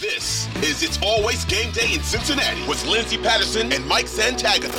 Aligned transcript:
This 0.00 0.48
is 0.56 0.82
It's 0.82 0.98
Always 1.02 1.44
Game 1.44 1.70
Day 1.70 1.94
in 1.94 2.02
Cincinnati 2.02 2.66
with 2.66 2.84
Lindsay 2.84 3.16
Patterson 3.16 3.72
and 3.72 3.86
Mike 3.86 4.06
Santagata. 4.06 4.74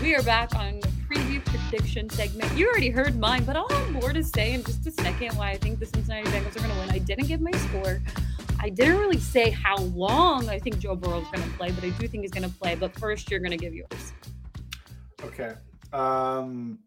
We 0.00 0.14
are 0.14 0.22
back 0.22 0.54
on 0.54 0.78
the 0.80 0.88
preview 1.08 1.44
prediction 1.44 2.08
segment. 2.10 2.56
You 2.56 2.68
already 2.68 2.90
heard 2.90 3.18
mine, 3.18 3.44
but 3.44 3.56
I'll 3.56 3.68
have 3.68 3.90
more 3.90 4.12
to 4.12 4.22
say 4.22 4.52
in 4.52 4.62
just 4.62 4.86
a 4.86 4.92
second 4.92 5.36
why 5.36 5.50
I 5.50 5.56
think 5.56 5.80
the 5.80 5.86
Cincinnati 5.86 6.28
Bengals 6.28 6.56
are 6.56 6.60
going 6.60 6.70
to 6.70 6.78
win. 6.78 6.90
I 6.90 6.98
didn't 6.98 7.26
give 7.26 7.40
my 7.40 7.52
score. 7.52 8.00
I 8.60 8.68
didn't 8.68 8.98
really 8.98 9.18
say 9.18 9.50
how 9.50 9.78
long 9.78 10.48
I 10.48 10.60
think 10.60 10.78
Joe 10.78 10.94
Burrow 10.94 11.22
is 11.22 11.28
going 11.28 11.42
to 11.42 11.56
play, 11.56 11.72
but 11.72 11.82
I 11.82 11.90
do 11.90 12.06
think 12.06 12.22
he's 12.22 12.30
going 12.30 12.48
to 12.48 12.56
play. 12.56 12.76
But 12.76 12.96
first, 13.00 13.32
you're 13.32 13.40
going 13.40 13.50
to 13.50 13.56
give 13.56 13.74
yours. 13.74 14.12
Okay. 15.24 15.54
Um, 15.92 16.78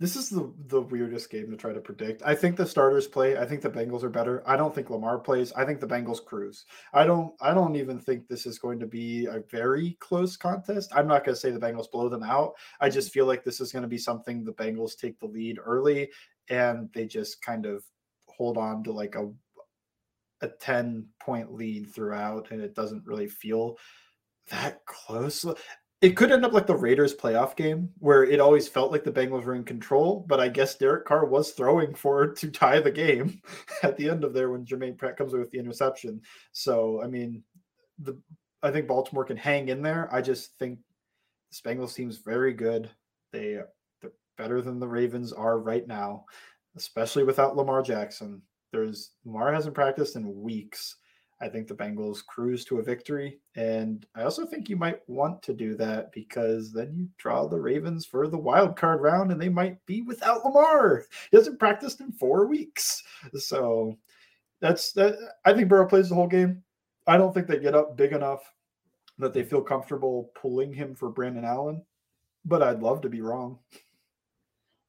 this 0.00 0.16
is 0.16 0.30
the 0.30 0.50
the 0.68 0.80
weirdest 0.80 1.30
game 1.30 1.50
to 1.50 1.56
try 1.58 1.74
to 1.74 1.80
predict. 1.80 2.22
I 2.24 2.34
think 2.34 2.56
the 2.56 2.64
starters 2.64 3.06
play. 3.06 3.36
I 3.36 3.44
think 3.44 3.60
the 3.60 3.68
Bengals 3.68 4.02
are 4.02 4.08
better. 4.08 4.42
I 4.46 4.56
don't 4.56 4.74
think 4.74 4.88
Lamar 4.88 5.18
plays. 5.18 5.52
I 5.52 5.66
think 5.66 5.78
the 5.78 5.86
Bengals 5.86 6.24
cruise. 6.24 6.64
I 6.94 7.04
don't 7.04 7.34
I 7.42 7.52
don't 7.52 7.76
even 7.76 8.00
think 8.00 8.26
this 8.26 8.46
is 8.46 8.58
going 8.58 8.80
to 8.80 8.86
be 8.86 9.26
a 9.26 9.42
very 9.50 9.98
close 10.00 10.38
contest. 10.38 10.90
I'm 10.96 11.06
not 11.06 11.24
going 11.24 11.34
to 11.34 11.40
say 11.40 11.50
the 11.50 11.60
Bengals 11.60 11.90
blow 11.90 12.08
them 12.08 12.22
out. 12.22 12.54
I 12.80 12.88
just 12.88 13.12
feel 13.12 13.26
like 13.26 13.44
this 13.44 13.60
is 13.60 13.72
going 13.72 13.82
to 13.82 13.88
be 13.88 13.98
something 13.98 14.42
the 14.42 14.54
Bengals 14.54 14.96
take 14.96 15.20
the 15.20 15.26
lead 15.26 15.58
early 15.62 16.08
and 16.48 16.88
they 16.94 17.06
just 17.06 17.42
kind 17.42 17.66
of 17.66 17.84
hold 18.26 18.56
on 18.56 18.82
to 18.84 18.92
like 18.92 19.16
a 19.16 19.30
a 20.40 20.48
10 20.48 21.06
point 21.20 21.52
lead 21.52 21.92
throughout 21.92 22.50
and 22.50 22.62
it 22.62 22.74
doesn't 22.74 23.04
really 23.04 23.28
feel 23.28 23.76
that 24.48 24.84
close 24.86 25.44
it 26.02 26.16
could 26.16 26.32
end 26.32 26.46
up 26.46 26.52
like 26.52 26.66
the 26.66 26.76
Raiders 26.76 27.14
playoff 27.14 27.56
game 27.56 27.90
where 27.98 28.24
it 28.24 28.40
always 28.40 28.66
felt 28.66 28.90
like 28.90 29.04
the 29.04 29.12
Bengals 29.12 29.44
were 29.44 29.54
in 29.54 29.64
control, 29.64 30.24
but 30.26 30.40
I 30.40 30.48
guess 30.48 30.76
Derek 30.76 31.04
Carr 31.04 31.26
was 31.26 31.52
throwing 31.52 31.94
for 31.94 32.28
to 32.34 32.50
tie 32.50 32.80
the 32.80 32.90
game 32.90 33.40
at 33.82 33.96
the 33.96 34.08
end 34.08 34.24
of 34.24 34.32
there 34.32 34.50
when 34.50 34.64
Jermaine 34.64 34.96
Pratt 34.96 35.16
comes 35.16 35.32
with 35.32 35.50
the 35.50 35.58
interception. 35.58 36.22
So 36.52 37.02
I 37.02 37.06
mean, 37.06 37.42
the 37.98 38.18
I 38.62 38.70
think 38.70 38.86
Baltimore 38.86 39.24
can 39.24 39.36
hang 39.36 39.68
in 39.68 39.82
there. 39.82 40.08
I 40.12 40.20
just 40.20 40.58
think 40.58 40.78
this 41.50 41.60
Bengals 41.60 41.94
team's 41.94 42.18
very 42.18 42.54
good. 42.54 42.90
They 43.32 43.58
they're 44.00 44.12
better 44.38 44.62
than 44.62 44.80
the 44.80 44.88
Ravens 44.88 45.32
are 45.32 45.58
right 45.58 45.86
now, 45.86 46.24
especially 46.76 47.24
without 47.24 47.56
Lamar 47.56 47.82
Jackson. 47.82 48.40
There's 48.72 49.10
Lamar 49.26 49.52
hasn't 49.52 49.74
practiced 49.74 50.16
in 50.16 50.42
weeks. 50.42 50.96
I 51.42 51.48
think 51.48 51.68
the 51.68 51.74
Bengals 51.74 52.24
cruise 52.24 52.64
to 52.66 52.78
a 52.78 52.82
victory. 52.82 53.40
And 53.56 54.06
I 54.14 54.24
also 54.24 54.44
think 54.44 54.68
you 54.68 54.76
might 54.76 55.00
want 55.08 55.42
to 55.42 55.54
do 55.54 55.74
that 55.76 56.12
because 56.12 56.72
then 56.72 56.92
you 56.94 57.08
draw 57.16 57.46
the 57.46 57.58
Ravens 57.58 58.04
for 58.04 58.28
the 58.28 58.36
wild 58.36 58.76
card 58.76 59.00
round 59.00 59.32
and 59.32 59.40
they 59.40 59.48
might 59.48 59.84
be 59.86 60.02
without 60.02 60.44
Lamar. 60.44 61.04
He 61.30 61.36
hasn't 61.36 61.58
practiced 61.58 62.00
in 62.00 62.12
four 62.12 62.46
weeks. 62.46 63.02
So 63.38 63.96
that's 64.60 64.92
that. 64.92 65.16
I 65.44 65.52
think 65.54 65.68
Burrow 65.68 65.86
plays 65.86 66.10
the 66.10 66.14
whole 66.14 66.26
game. 66.26 66.62
I 67.06 67.16
don't 67.16 67.32
think 67.32 67.46
they 67.46 67.58
get 67.58 67.74
up 67.74 67.96
big 67.96 68.12
enough 68.12 68.42
that 69.18 69.32
they 69.32 69.42
feel 69.42 69.62
comfortable 69.62 70.30
pulling 70.34 70.72
him 70.72 70.94
for 70.94 71.10
Brandon 71.10 71.44
Allen, 71.44 71.82
but 72.44 72.62
I'd 72.62 72.82
love 72.82 73.00
to 73.02 73.08
be 73.08 73.20
wrong. 73.20 73.58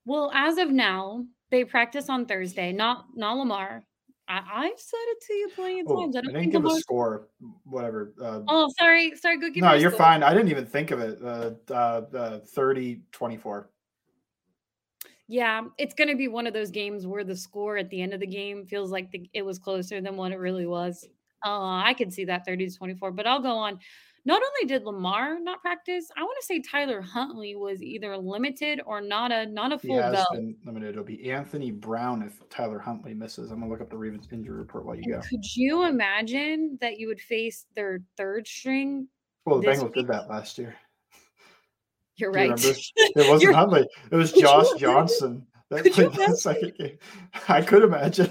Well, 0.06 0.32
as 0.34 0.58
of 0.58 0.72
now, 0.72 1.26
they 1.50 1.64
practice 1.64 2.10
on 2.10 2.26
Thursday, 2.26 2.72
not 2.72 3.06
not 3.16 3.38
Lamar. 3.38 3.84
I, 4.32 4.66
have 4.68 4.80
said 4.80 4.98
it 5.08 5.22
to 5.28 5.34
you 5.34 5.50
plenty 5.56 5.80
of 5.82 5.88
Oh, 5.90 6.02
times. 6.02 6.16
I 6.16 6.20
I 6.20 6.22
don't 6.22 6.34
didn't 6.34 6.42
think 6.42 6.54
give 6.54 6.62
a 6.64 6.68
Lamar's. 6.68 6.82
score. 6.82 7.28
Whatever. 7.66 8.14
Uh, 8.22 8.42
Oh, 8.48 8.72
sorry, 8.80 9.16
sorry. 9.16 9.38
Go 9.40 9.50
give 9.50 9.62
no, 9.64 9.74
you're 9.74 9.92
score. 9.92 9.98
fine. 10.00 10.24
I 10.24 10.34
didn't 10.34 10.50
even 10.50 10.66
think 10.66 10.92
of 10.92 11.00
it. 11.00 11.22
Uh, 11.22 11.52
uh, 11.70 11.74
uh, 12.16 12.40
30 12.40 13.02
24. 13.12 13.70
Yeah, 15.28 15.62
it's 15.78 15.94
going 15.94 16.10
to 16.10 16.16
be 16.16 16.28
one 16.28 16.46
of 16.46 16.54
those 16.54 16.72
games 16.72 17.08
where 17.08 17.24
the 17.24 17.36
score 17.36 17.78
at 17.78 17.90
the 17.90 18.02
end 18.02 18.14
of 18.14 18.20
the 18.20 18.28
game 18.28 18.66
feels 18.66 18.92
like 18.92 19.10
the, 19.12 19.30
it 19.34 19.44
was 19.44 19.60
closer 19.60 20.02
than 20.02 20.18
what 20.18 20.32
it 20.34 20.38
really 20.40 20.66
was. 20.66 21.08
Uh, 21.46 21.82
I 21.84 21.94
could 21.98 22.12
see 22.14 22.26
that 22.26 22.46
30 22.46 22.70
to 22.70 22.76
24, 22.78 23.12
but 23.12 23.26
I'll 23.26 23.42
go 23.42 23.56
on. 23.56 23.80
Not 24.24 24.42
only 24.42 24.68
did 24.68 24.84
Lamar 24.84 25.40
not 25.40 25.62
practice, 25.62 26.08
I 26.16 26.22
want 26.22 26.38
to 26.40 26.46
say 26.46 26.62
Tyler 26.62 27.02
Huntley 27.02 27.56
was 27.56 27.82
either 27.82 28.16
limited 28.16 28.80
or 28.86 29.02
not 29.02 29.32
a 29.32 29.48
not 29.48 29.72
a 29.74 29.78
He 29.78 29.88
full 29.88 30.02
has 30.02 30.14
go. 30.16 30.24
been 30.34 30.56
limited. 30.64 30.90
It'll 30.92 31.04
be 31.04 31.32
Anthony 31.32 31.72
Brown 31.72 32.22
if 32.22 32.40
Tyler 32.50 32.78
Huntley 32.78 33.16
misses. 33.16 33.50
I'm 33.50 33.60
gonna 33.60 33.72
look 33.72 33.82
up 33.82 33.90
the 33.90 33.98
Ravens 33.98 34.28
injury 34.32 34.58
report 34.58 34.86
while 34.86 34.96
you 34.96 35.02
And 35.06 35.24
go. 35.24 35.28
could 35.28 35.44
you 35.56 35.84
imagine 35.86 36.78
that 36.82 37.00
you 37.00 37.08
would 37.08 37.20
face 37.22 37.66
their 37.76 38.02
third 38.16 38.48
string? 38.48 39.08
Well, 39.46 39.60
the 39.60 39.68
Bengals 39.68 39.84
week? 39.86 39.94
did 39.96 40.08
that 40.08 40.30
last 40.30 40.58
year. 40.60 40.76
You're 42.18 42.32
right. 42.32 42.52
It 42.96 43.16
wasn't 43.16 43.42
You're- 43.42 43.56
Huntley. 43.56 43.88
It 44.12 44.16
was 44.16 44.32
Josh? 44.40 44.68
Johnson 44.78 45.48
that 45.70 45.84
Could 45.84 45.94
played 45.94 46.14
that 46.14 46.38
second 46.38 46.76
game. 46.78 46.98
I 47.48 47.62
could 47.64 47.84
imagine. 47.84 48.30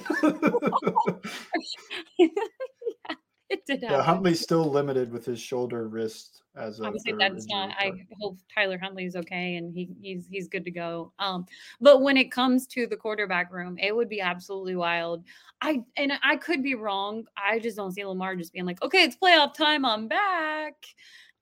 Yeah. 3.83 4.03
Huntley's 4.03 4.41
still 4.41 4.71
limited 4.71 5.13
with 5.13 5.25
his 5.25 5.41
shoulder 5.41 5.89
wrist 5.89 6.41
as 6.57 6.81
a 6.81 6.85
obviously 6.85 7.13
third 7.13 7.21
that's 7.21 7.47
not 7.47 7.71
i 7.79 7.93
hope 8.21 8.37
tyler 8.53 8.77
huntley's 8.77 9.15
okay 9.15 9.55
and 9.55 9.73
he 9.73 9.89
he's 10.01 10.27
he's 10.27 10.49
good 10.49 10.65
to 10.65 10.71
go. 10.71 11.13
Um 11.19 11.47
but 11.81 12.03
when 12.03 12.17
it 12.17 12.33
comes 12.33 12.67
to 12.69 12.87
the 12.87 12.97
quarterback 12.97 13.53
room 13.53 13.79
it 13.79 13.95
would 13.95 14.09
be 14.09 14.21
absolutely 14.21 14.77
wild. 14.77 15.25
I 15.63 15.83
and 15.97 16.13
i 16.23 16.37
could 16.37 16.63
be 16.63 16.75
wrong 16.75 17.25
i 17.37 17.59
just 17.59 17.77
don't 17.77 17.93
see 17.93 18.05
lamar 18.05 18.35
just 18.35 18.53
being 18.53 18.67
like 18.67 18.83
okay 18.83 19.05
it's 19.05 19.17
playoff 19.17 19.55
time 19.55 19.85
i'm 19.85 20.09
back 20.09 20.75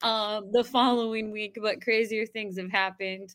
um 0.02 0.50
the 0.52 0.64
following 0.64 1.30
week 1.30 1.56
but 1.60 1.80
crazier 1.80 2.26
things 2.26 2.58
have 2.58 2.70
happened. 2.70 3.34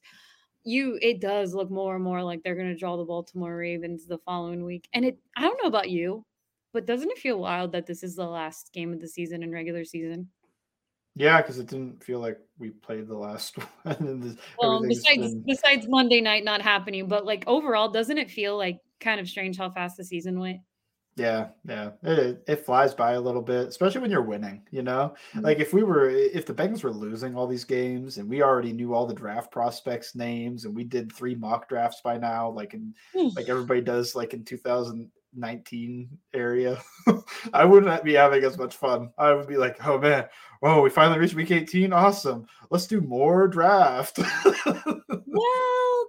You 0.66 0.98
it 1.02 1.20
does 1.20 1.54
look 1.54 1.70
more 1.70 1.96
and 1.96 2.04
more 2.04 2.24
like 2.24 2.42
they're 2.44 2.56
going 2.56 2.70
to 2.70 2.76
draw 2.76 2.98
the 2.98 3.04
baltimore 3.04 3.58
ravens 3.58 4.06
the 4.06 4.20
following 4.20 4.64
week 4.64 4.88
and 4.94 5.04
it 5.04 5.18
i 5.36 5.42
don't 5.42 5.60
know 5.62 5.68
about 5.68 5.90
you 5.90 6.24
but 6.74 6.86
doesn't 6.86 7.12
it 7.12 7.18
feel 7.20 7.40
wild 7.40 7.72
that 7.72 7.86
this 7.86 8.04
is 8.04 8.16
the 8.16 8.26
last 8.26 8.72
game 8.74 8.92
of 8.92 9.00
the 9.00 9.08
season 9.08 9.44
in 9.44 9.52
regular 9.52 9.86
season 9.86 10.28
Yeah, 11.16 11.42
because 11.42 11.60
it 11.60 11.68
didn't 11.68 12.04
feel 12.04 12.20
like 12.20 12.40
we 12.58 12.72
played 12.72 13.08
the 13.08 13.18
last 13.18 13.56
one. 13.84 13.96
and 14.00 14.24
this- 14.24 14.38
Well, 14.60 14.82
besides 14.82 15.34
been- 15.34 15.44
besides 15.46 15.86
Monday 15.88 16.22
night 16.22 16.44
not 16.44 16.62
happening, 16.62 17.08
but 17.08 17.26
like 17.26 17.44
overall, 17.48 17.90
doesn't 17.90 18.18
it 18.18 18.32
feel 18.32 18.58
like 18.58 18.80
kind 19.00 19.20
of 19.20 19.30
strange 19.30 19.58
how 19.58 19.70
fast 19.70 19.98
the 19.98 20.04
season 20.04 20.40
went? 20.40 20.60
Yeah, 21.16 21.50
yeah. 21.70 21.92
It, 22.02 22.44
it 22.48 22.66
flies 22.66 22.96
by 22.96 23.12
a 23.12 23.22
little 23.22 23.44
bit, 23.44 23.68
especially 23.68 24.02
when 24.02 24.10
you're 24.10 24.24
winning, 24.24 24.64
you 24.72 24.82
know? 24.82 25.14
Mhm. 25.36 25.44
Like 25.44 25.60
if 25.60 25.72
we 25.72 25.84
were 25.84 26.10
if 26.10 26.48
the 26.48 26.56
Bengals 26.56 26.84
were 26.84 26.90
losing 26.92 27.36
all 27.36 27.46
these 27.46 27.66
games 27.66 28.18
and 28.18 28.28
we 28.28 28.42
already 28.42 28.74
knew 28.74 28.96
all 28.96 29.06
the 29.06 29.14
draft 29.14 29.52
prospects 29.52 30.16
names 30.16 30.66
and 30.66 30.74
we 30.76 30.84
did 30.84 31.12
three 31.14 31.36
mock 31.36 31.70
drafts 31.70 32.02
by 32.04 32.18
now, 32.18 32.50
like 32.50 32.74
in 32.74 32.96
Hmm. 33.14 33.28
like 33.36 33.48
everybody 33.48 33.82
does 33.82 34.16
like 34.16 34.34
in 34.34 34.44
2019 35.34 36.10
area, 36.34 36.82
I 37.54 37.66
wouldn't 37.66 38.04
be 38.04 38.14
having 38.14 38.44
as 38.44 38.58
much 38.58 38.76
fun. 38.76 39.12
I 39.18 39.34
would 39.34 39.48
be 39.48 39.58
like, 39.58 39.86
oh 39.86 39.98
man, 39.98 40.26
whoa, 40.60 40.82
we 40.82 40.90
finally 40.90 41.20
reached 41.20 41.36
week 41.36 41.52
18. 41.52 41.94
Awesome. 41.94 42.46
Let's 42.70 42.88
do 42.88 43.02
more 43.02 43.48
draft. 43.48 44.20
Well, 45.36 46.06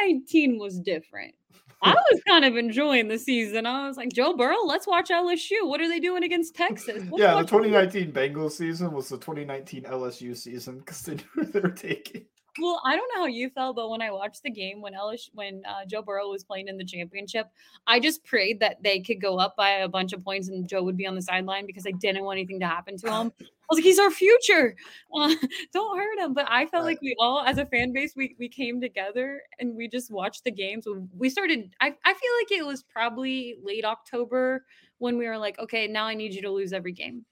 2019 0.00 0.58
was 0.58 0.80
different. 0.80 1.32
I 1.80 1.94
was 1.94 2.20
kind 2.26 2.44
of 2.44 2.56
enjoying 2.56 3.06
the 3.06 3.18
season. 3.18 3.66
I 3.66 3.86
was 3.86 3.96
like, 3.96 4.12
Joe 4.12 4.34
Burrow, 4.36 4.64
let's 4.64 4.84
watch 4.84 5.10
LSU. 5.10 5.62
What 5.62 5.80
are 5.80 5.86
they 5.86 6.00
doing 6.00 6.24
against 6.24 6.56
Texas? 6.56 6.96
Let's 6.96 7.18
yeah, 7.18 7.30
the 7.30 7.36
watch 7.36 7.50
them." 7.50 7.62
2019 7.62 8.10
Bengals 8.10 8.52
season 8.52 8.90
was 8.90 9.08
the 9.10 9.16
2019 9.16 9.84
LSU 9.84 10.36
season 10.36 10.80
because 10.80 11.02
they 11.02 11.14
knew 11.14 11.44
they 11.52 11.60
were 11.60 11.70
taking. 11.70 12.24
Well, 12.60 12.80
I 12.84 12.96
don't 12.96 13.08
know 13.14 13.20
how 13.22 13.26
you 13.26 13.50
felt, 13.50 13.76
but 13.76 13.88
when 13.88 14.02
I 14.02 14.10
watched 14.10 14.42
the 14.42 14.50
game 14.50 14.80
when 14.82 14.94
LSU, 14.94 15.28
when 15.34 15.62
uh, 15.64 15.84
Joe 15.86 16.02
Burrow 16.02 16.28
was 16.28 16.42
playing 16.42 16.66
in 16.68 16.76
the 16.76 16.84
championship, 16.84 17.46
I 17.86 18.00
just 18.00 18.24
prayed 18.24 18.58
that 18.60 18.82
they 18.82 19.00
could 19.00 19.20
go 19.20 19.38
up 19.38 19.54
by 19.56 19.70
a 19.70 19.88
bunch 19.88 20.12
of 20.12 20.24
points 20.24 20.48
and 20.48 20.68
Joe 20.68 20.82
would 20.82 20.96
be 20.96 21.06
on 21.06 21.14
the 21.14 21.22
sideline 21.22 21.66
because 21.66 21.86
I 21.86 21.92
didn't 21.92 22.24
want 22.24 22.38
anything 22.38 22.58
to 22.60 22.66
happen 22.66 22.96
to 22.98 23.06
him. 23.12 23.32
I 23.40 23.74
was 23.74 23.78
like, 23.78 23.84
he's 23.84 23.98
our 23.98 24.10
future. 24.10 24.76
Uh, 25.14 25.34
don't 25.72 25.96
hurt 25.96 26.18
him. 26.18 26.34
But 26.34 26.46
I 26.50 26.66
felt 26.66 26.84
Right. 26.84 26.90
like 26.92 27.00
we 27.02 27.14
all, 27.18 27.42
as 27.44 27.58
a 27.58 27.66
fan 27.66 27.92
base, 27.92 28.14
we 28.16 28.34
we 28.38 28.48
came 28.48 28.80
together 28.80 29.42
and 29.58 29.74
we 29.76 29.88
just 29.88 30.10
watched 30.10 30.44
the 30.44 30.50
games. 30.50 30.86
We 31.16 31.30
started. 31.30 31.74
I 31.80 31.88
I 32.04 32.14
feel 32.14 32.32
like 32.40 32.52
it 32.60 32.66
was 32.66 32.82
probably 32.82 33.56
late 33.62 33.84
October 33.84 34.64
when 34.98 35.16
we 35.18 35.26
were 35.26 35.38
like, 35.38 35.58
okay, 35.58 35.86
now 35.86 36.04
I 36.06 36.14
need 36.14 36.34
you 36.34 36.42
to 36.42 36.50
lose 36.50 36.72
every 36.72 36.92
game. 36.92 37.24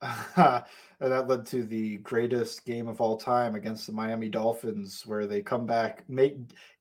and 0.36 0.64
that 1.00 1.28
led 1.28 1.44
to 1.46 1.64
the 1.64 1.96
greatest 1.98 2.64
game 2.64 2.86
of 2.86 3.00
all 3.00 3.16
time 3.16 3.54
against 3.54 3.86
the 3.86 3.92
Miami 3.92 4.28
Dolphins, 4.28 5.04
where 5.06 5.26
they 5.26 5.42
come 5.42 5.66
back, 5.66 6.04
make 6.08 6.36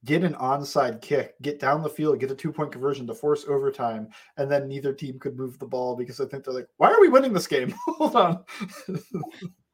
get 0.06 0.24
an 0.24 0.36
onside 0.36 1.02
kick, 1.02 1.34
get 1.42 1.60
down 1.60 1.82
the 1.82 1.90
field, 1.90 2.20
get 2.20 2.32
a 2.32 2.36
two 2.36 2.52
point 2.52 2.72
conversion 2.72 3.08
to 3.08 3.16
force 3.16 3.46
overtime, 3.48 4.08
and 4.38 4.52
then 4.52 4.68
neither 4.68 4.94
team 4.94 5.18
could 5.18 5.38
move 5.38 5.58
the 5.58 5.66
ball 5.66 5.96
because 5.96 6.20
I 6.20 6.26
think 6.26 6.44
they're 6.44 6.54
like, 6.54 6.68
"Why 6.78 6.92
are 6.92 7.02
we 7.02 7.10
winning 7.10 7.34
this 7.34 7.48
game?" 7.48 7.74
Hold 7.88 8.16
on. 8.16 8.44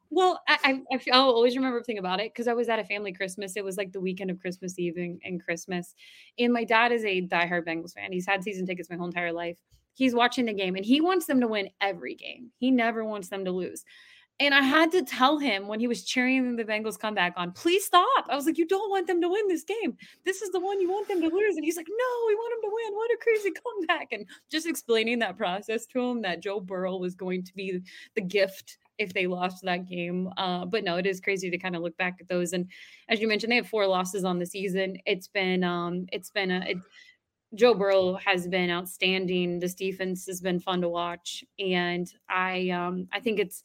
Well, 0.10 0.44
I'll 0.48 1.32
always 1.32 1.56
remember 1.56 1.80
a 1.80 1.84
thing 1.84 1.98
about 1.98 2.20
it 2.20 2.32
because 2.32 2.48
I 2.48 2.54
was 2.54 2.70
at 2.70 2.78
a 2.78 2.84
family 2.84 3.14
Christmas. 3.14 3.58
It 3.58 3.66
was 3.66 3.78
like 3.78 3.92
the 3.92 4.00
weekend 4.00 4.30
of 4.30 4.40
Christmas 4.40 4.78
Eve 4.78 4.98
and, 4.98 5.20
and 5.24 5.44
Christmas. 5.44 5.96
And 6.38 6.54
my 6.54 6.64
dad 6.64 6.92
is 6.92 7.04
a 7.04 7.28
diehard 7.28 7.66
Bengals 7.66 7.94
fan. 7.94 8.12
He's 8.12 8.28
had 8.28 8.44
season 8.44 8.68
tickets 8.68 8.92
my 8.92 8.96
whole 8.96 9.08
entire 9.08 9.34
life. 9.34 9.58
He's 9.94 10.16
watching 10.16 10.46
the 10.46 10.54
game 10.54 10.76
and 10.76 10.86
he 10.86 11.02
wants 11.02 11.26
them 11.26 11.40
to 11.42 11.48
win 11.48 11.70
every 11.82 12.16
game. 12.16 12.52
He 12.58 12.72
never 12.72 13.04
wants 13.06 13.30
them 13.30 13.46
to 13.46 13.52
lose. 13.52 13.84
And 14.40 14.54
I 14.54 14.62
had 14.62 14.92
to 14.94 15.04
tell 15.04 15.38
him 15.38 15.68
when 15.68 15.80
he 15.80 15.88
was 15.88 16.04
cheering 16.04 16.56
the 16.56 16.66
Bengals 16.66 16.98
comeback 16.98 17.34
on, 17.38 17.52
please 17.52 17.86
stop. 17.86 18.26
I 18.30 18.36
was 18.36 18.48
like, 18.48 18.58
you 18.58 18.68
don't 18.68 18.90
want 18.90 19.06
them 19.06 19.22
to 19.22 19.30
win 19.30 19.48
this 19.48 19.64
game. 19.64 19.96
This 20.26 20.42
is 20.42 20.52
the 20.52 20.60
one 20.60 20.82
you 20.82 20.90
want 20.90 21.08
them 21.08 21.22
to 21.22 21.28
lose. 21.28 21.56
And 21.56 21.64
he's 21.64 21.78
like, 21.78 21.88
no, 21.88 22.28
we 22.28 22.36
want 22.36 22.54
them 22.56 22.70
to 22.70 22.76
win. 22.76 22.96
What 22.96 23.12
a 23.12 23.18
crazy 23.22 23.52
comeback. 23.88 24.08
And 24.12 24.26
just 24.52 24.68
explaining 24.68 25.20
that 25.20 25.38
process 25.38 25.86
to 25.88 26.02
him 26.02 26.24
that 26.24 26.42
Joe 26.42 26.60
Burrow 26.60 26.98
was 26.98 27.14
going 27.14 27.44
to 27.44 27.54
be 27.54 27.80
the 28.16 28.22
gift 28.22 28.78
if 28.98 29.14
they 29.14 29.28
lost 29.28 29.64
that 29.64 29.88
game. 29.88 30.30
Uh, 30.38 30.66
but 30.66 30.84
no, 30.84 30.98
it 30.98 31.06
is 31.06 31.20
crazy 31.20 31.52
to 31.52 31.58
kind 31.58 31.76
of 31.76 31.84
look 31.84 31.98
back 31.98 32.18
at 32.20 32.28
those. 32.28 32.54
And 32.54 32.68
as 33.10 33.20
you 33.20 33.28
mentioned, 33.28 33.52
they 33.52 33.58
have 33.58 33.70
four 33.70 33.88
losses 33.88 34.24
on 34.24 34.40
the 34.40 34.46
season. 34.46 34.98
It's 35.06 35.28
been 35.28 35.64
um, 35.64 36.08
it's 36.12 36.32
been 36.32 36.52
a 36.52 36.76
Joe 37.56 37.74
Burrow 37.74 38.16
has 38.16 38.48
been 38.48 38.70
outstanding. 38.70 39.60
This 39.60 39.76
defense 39.76 40.26
has 40.26 40.42
been 40.42 40.60
fun 40.60 40.82
to 40.82 40.90
watch, 40.90 41.44
and 41.60 42.12
I 42.30 42.70
um, 42.70 43.08
I 43.12 43.20
think 43.20 43.40
it's 43.40 43.64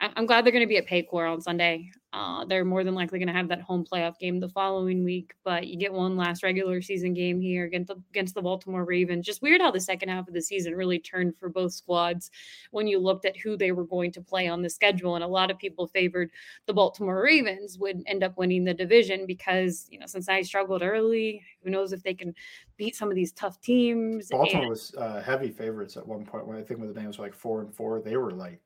I'm 0.00 0.26
glad 0.26 0.44
they're 0.44 0.52
going 0.52 0.64
to 0.64 0.68
be 0.68 0.76
at 0.76 0.86
Paycor 0.86 1.30
on 1.32 1.40
Sunday. 1.40 1.90
Uh, 2.12 2.42
they're 2.46 2.64
more 2.64 2.84
than 2.84 2.94
likely 2.94 3.18
going 3.18 3.28
to 3.28 3.34
have 3.34 3.48
that 3.48 3.60
home 3.60 3.84
playoff 3.84 4.18
game 4.18 4.40
the 4.40 4.48
following 4.48 5.04
week, 5.04 5.34
but 5.44 5.66
you 5.66 5.76
get 5.76 5.92
one 5.92 6.16
last 6.16 6.42
regular 6.42 6.80
season 6.80 7.12
game 7.12 7.38
here 7.38 7.66
against 7.66 7.88
the, 7.88 7.96
against 8.10 8.34
the 8.34 8.40
Baltimore 8.40 8.86
Ravens. 8.86 9.26
Just 9.26 9.42
weird 9.42 9.60
how 9.60 9.70
the 9.70 9.80
second 9.80 10.08
half 10.08 10.26
of 10.26 10.32
the 10.32 10.40
season 10.40 10.74
really 10.74 10.98
turned 10.98 11.36
for 11.36 11.50
both 11.50 11.74
squads 11.74 12.30
when 12.70 12.86
you 12.86 12.98
looked 12.98 13.26
at 13.26 13.36
who 13.36 13.58
they 13.58 13.72
were 13.72 13.84
going 13.84 14.10
to 14.12 14.22
play 14.22 14.48
on 14.48 14.62
the 14.62 14.70
schedule. 14.70 15.16
And 15.16 15.24
a 15.24 15.28
lot 15.28 15.50
of 15.50 15.58
people 15.58 15.86
favored 15.86 16.30
the 16.64 16.72
Baltimore 16.72 17.22
Ravens 17.22 17.78
would 17.78 18.02
end 18.06 18.24
up 18.24 18.38
winning 18.38 18.64
the 18.64 18.72
division 18.72 19.26
because, 19.26 19.86
you 19.90 19.98
know, 19.98 20.06
Cincinnati 20.06 20.44
struggled 20.44 20.82
early. 20.82 21.42
Who 21.62 21.68
knows 21.68 21.92
if 21.92 22.02
they 22.02 22.14
can 22.14 22.34
beat 22.78 22.96
some 22.96 23.10
of 23.10 23.16
these 23.16 23.32
tough 23.32 23.60
teams? 23.60 24.28
Baltimore 24.30 24.62
and, 24.62 24.70
was 24.70 24.94
uh, 24.96 25.20
heavy 25.20 25.50
favorites 25.50 25.98
at 25.98 26.08
one 26.08 26.24
point 26.24 26.46
when 26.46 26.56
I 26.56 26.62
think 26.62 26.80
when 26.80 26.90
the 26.90 26.98
names 26.98 27.18
were 27.18 27.26
like 27.26 27.34
four 27.34 27.60
and 27.60 27.74
four, 27.74 28.00
they 28.00 28.16
were 28.16 28.32
like 28.32 28.60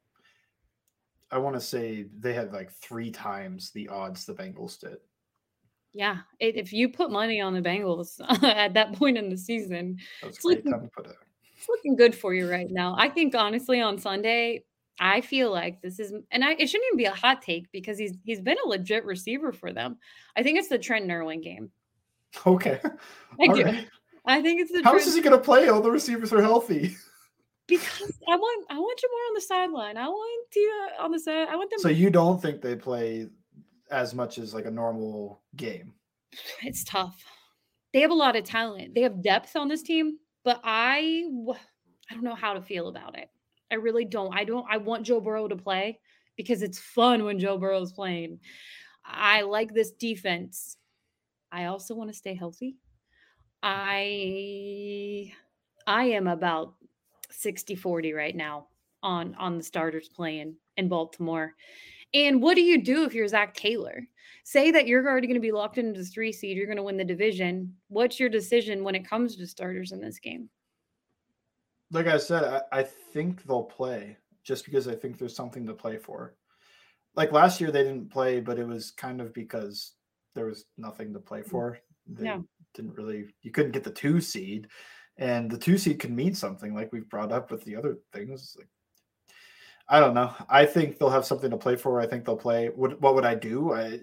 I 1.32 1.38
want 1.38 1.56
to 1.56 1.60
say 1.60 2.06
they 2.18 2.34
had 2.34 2.52
like 2.52 2.70
three 2.70 3.10
times 3.10 3.70
the 3.70 3.88
odds 3.88 4.26
the 4.26 4.34
Bengals 4.34 4.78
did. 4.78 4.98
Yeah, 5.94 6.18
it, 6.38 6.56
if 6.56 6.72
you 6.72 6.90
put 6.90 7.10
money 7.10 7.40
on 7.40 7.54
the 7.54 7.62
Bengals 7.62 8.20
at 8.42 8.74
that 8.74 8.92
point 8.92 9.16
in 9.16 9.30
the 9.30 9.36
season, 9.36 9.98
it's 10.22 10.44
looking, 10.44 10.72
it's 11.56 11.68
looking 11.68 11.96
good 11.96 12.14
for 12.14 12.34
you 12.34 12.50
right 12.50 12.70
now. 12.70 12.94
I 12.98 13.08
think 13.08 13.34
honestly 13.34 13.80
on 13.80 13.98
Sunday, 13.98 14.64
I 15.00 15.22
feel 15.22 15.50
like 15.50 15.80
this 15.80 15.98
is, 15.98 16.12
and 16.30 16.44
I, 16.44 16.52
it 16.52 16.68
shouldn't 16.68 16.88
even 16.88 16.98
be 16.98 17.06
a 17.06 17.12
hot 17.12 17.40
take 17.40 17.70
because 17.72 17.98
he's 17.98 18.12
he's 18.24 18.40
been 18.40 18.58
a 18.64 18.68
legit 18.68 19.04
receiver 19.04 19.52
for 19.52 19.72
them. 19.72 19.96
I 20.36 20.42
think 20.42 20.58
it's 20.58 20.68
the 20.68 20.78
Trent 20.78 21.10
Irwin 21.10 21.40
game. 21.40 21.70
Okay, 22.46 22.78
I 23.40 23.46
do. 23.48 23.64
Right. 23.64 23.88
I 24.24 24.42
think 24.42 24.60
it's 24.60 24.70
the. 24.70 24.82
How 24.82 24.92
Trent- 24.92 25.06
is 25.06 25.14
he 25.14 25.22
going 25.22 25.36
to 25.36 25.42
play? 25.42 25.68
All 25.68 25.80
the 25.80 25.90
receivers 25.90 26.32
are 26.32 26.42
healthy 26.42 26.96
because 27.66 28.12
I 28.28 28.36
want 28.36 28.66
I 28.70 28.78
want 28.78 28.98
Ja'Marr 28.98 29.28
on 29.28 29.34
the 29.34 29.40
sideline. 29.40 29.96
I 29.96 30.08
want 30.08 30.50
Tee 30.50 30.70
on 31.00 31.10
the 31.10 31.18
side. 31.18 31.48
I 31.48 31.56
want 31.56 31.70
them. 31.70 31.78
So 31.78 31.88
you 31.88 32.10
don't 32.10 32.40
think 32.40 32.60
they 32.60 32.76
play 32.76 33.28
as 33.90 34.14
much 34.14 34.38
as 34.38 34.54
like 34.54 34.66
a 34.66 34.70
normal 34.70 35.42
game? 35.56 35.92
It's 36.62 36.84
tough. 36.84 37.22
They 37.92 38.00
have 38.00 38.10
a 38.10 38.14
lot 38.14 38.36
of 38.36 38.44
talent. 38.44 38.94
They 38.94 39.02
have 39.02 39.22
depth 39.22 39.54
on 39.54 39.68
this 39.68 39.82
team, 39.82 40.18
but 40.44 40.60
I 40.64 41.24
I 42.10 42.14
don't 42.14 42.24
know 42.24 42.34
how 42.34 42.54
to 42.54 42.62
feel 42.62 42.88
about 42.88 43.18
it. 43.18 43.28
I 43.70 43.76
really 43.76 44.04
don't. 44.04 44.34
I 44.34 44.44
don't. 44.44 44.66
I 44.68 44.78
want 44.78 45.06
Joe 45.06 45.20
Burrow 45.20 45.48
to 45.48 45.56
play 45.56 46.00
because 46.36 46.62
it's 46.62 46.78
fun 46.78 47.24
when 47.24 47.38
Joe 47.38 47.58
Burrow 47.58 47.82
is 47.82 47.92
playing. 47.92 48.40
I 49.04 49.42
like 49.42 49.72
this 49.72 49.92
defense. 49.92 50.76
I 51.50 51.66
also 51.66 51.94
want 51.94 52.10
to 52.10 52.16
stay 52.16 52.34
healthy. 52.34 52.76
I 53.62 55.32
I 55.86 56.04
am 56.04 56.26
about 56.26 56.74
60 57.32 57.74
40 57.74 58.12
right 58.12 58.36
now 58.36 58.68
on 59.02 59.34
on 59.36 59.58
the 59.58 59.64
starters 59.64 60.08
playing 60.08 60.56
in 60.76 60.88
Baltimore. 60.88 61.54
And 62.14 62.42
what 62.42 62.56
do 62.56 62.62
you 62.62 62.82
do 62.82 63.04
if 63.04 63.14
you're 63.14 63.28
Zac 63.28 63.54
Taylor? 63.54 64.06
Say 64.44 64.70
that 64.70 64.86
you're 64.86 65.06
already 65.06 65.26
going 65.26 65.34
to 65.34 65.40
be 65.40 65.52
locked 65.52 65.78
into 65.78 66.00
the 66.00 66.06
three 66.06 66.32
seed, 66.32 66.56
you're 66.56 66.66
going 66.66 66.76
to 66.76 66.82
win 66.82 66.96
the 66.96 67.04
division. 67.04 67.74
What's 67.88 68.20
your 68.20 68.28
decision 68.28 68.84
when 68.84 68.94
it 68.94 69.08
comes 69.08 69.36
to 69.36 69.46
starters 69.46 69.92
in 69.92 70.00
this 70.00 70.18
game? 70.18 70.50
Like 71.90 72.06
I 72.06 72.18
said, 72.18 72.44
I, 72.44 72.80
I 72.80 72.82
think 72.82 73.44
they'll 73.44 73.62
play 73.62 74.16
just 74.42 74.64
because 74.64 74.88
I 74.88 74.94
think 74.94 75.18
there's 75.18 75.36
something 75.36 75.66
to 75.66 75.74
play 75.74 75.98
for. 75.98 76.34
Like 77.14 77.32
last 77.32 77.60
year, 77.60 77.70
they 77.70 77.84
didn't 77.84 78.10
play, 78.10 78.40
but 78.40 78.58
it 78.58 78.66
was 78.66 78.90
kind 78.90 79.20
of 79.20 79.32
because 79.32 79.92
there 80.34 80.46
was 80.46 80.64
nothing 80.78 81.12
to 81.12 81.20
play 81.20 81.40
mm, 81.40 81.50
for. 81.50 81.78
They 82.06 82.24
yeah. 82.24 82.40
didn't 82.74 82.94
really, 82.94 83.26
you 83.42 83.50
couldn't 83.50 83.72
get 83.72 83.84
the 83.84 83.90
two 83.90 84.20
seed 84.20 84.68
and 85.18 85.50
the 85.50 85.58
two 85.58 85.78
seed 85.78 85.98
can 85.98 86.14
mean 86.14 86.34
something, 86.34 86.74
like 86.74 86.92
we've 86.92 87.08
brought 87.08 87.32
up 87.32 87.50
with 87.50 87.64
the 87.64 87.76
other 87.76 87.98
things. 88.12 88.56
Like, 88.58 88.68
I 89.88 90.00
don't 90.00 90.14
know. 90.14 90.32
I 90.48 90.64
think 90.64 90.98
they'll 90.98 91.10
have 91.10 91.26
something 91.26 91.50
to 91.50 91.56
play 91.56 91.76
for. 91.76 92.00
I 92.00 92.06
think 92.06 92.24
they'll 92.24 92.36
play. 92.36 92.68
What 92.68 93.00
What 93.00 93.14
would 93.14 93.26
I 93.26 93.34
do? 93.34 93.72
I 93.72 94.00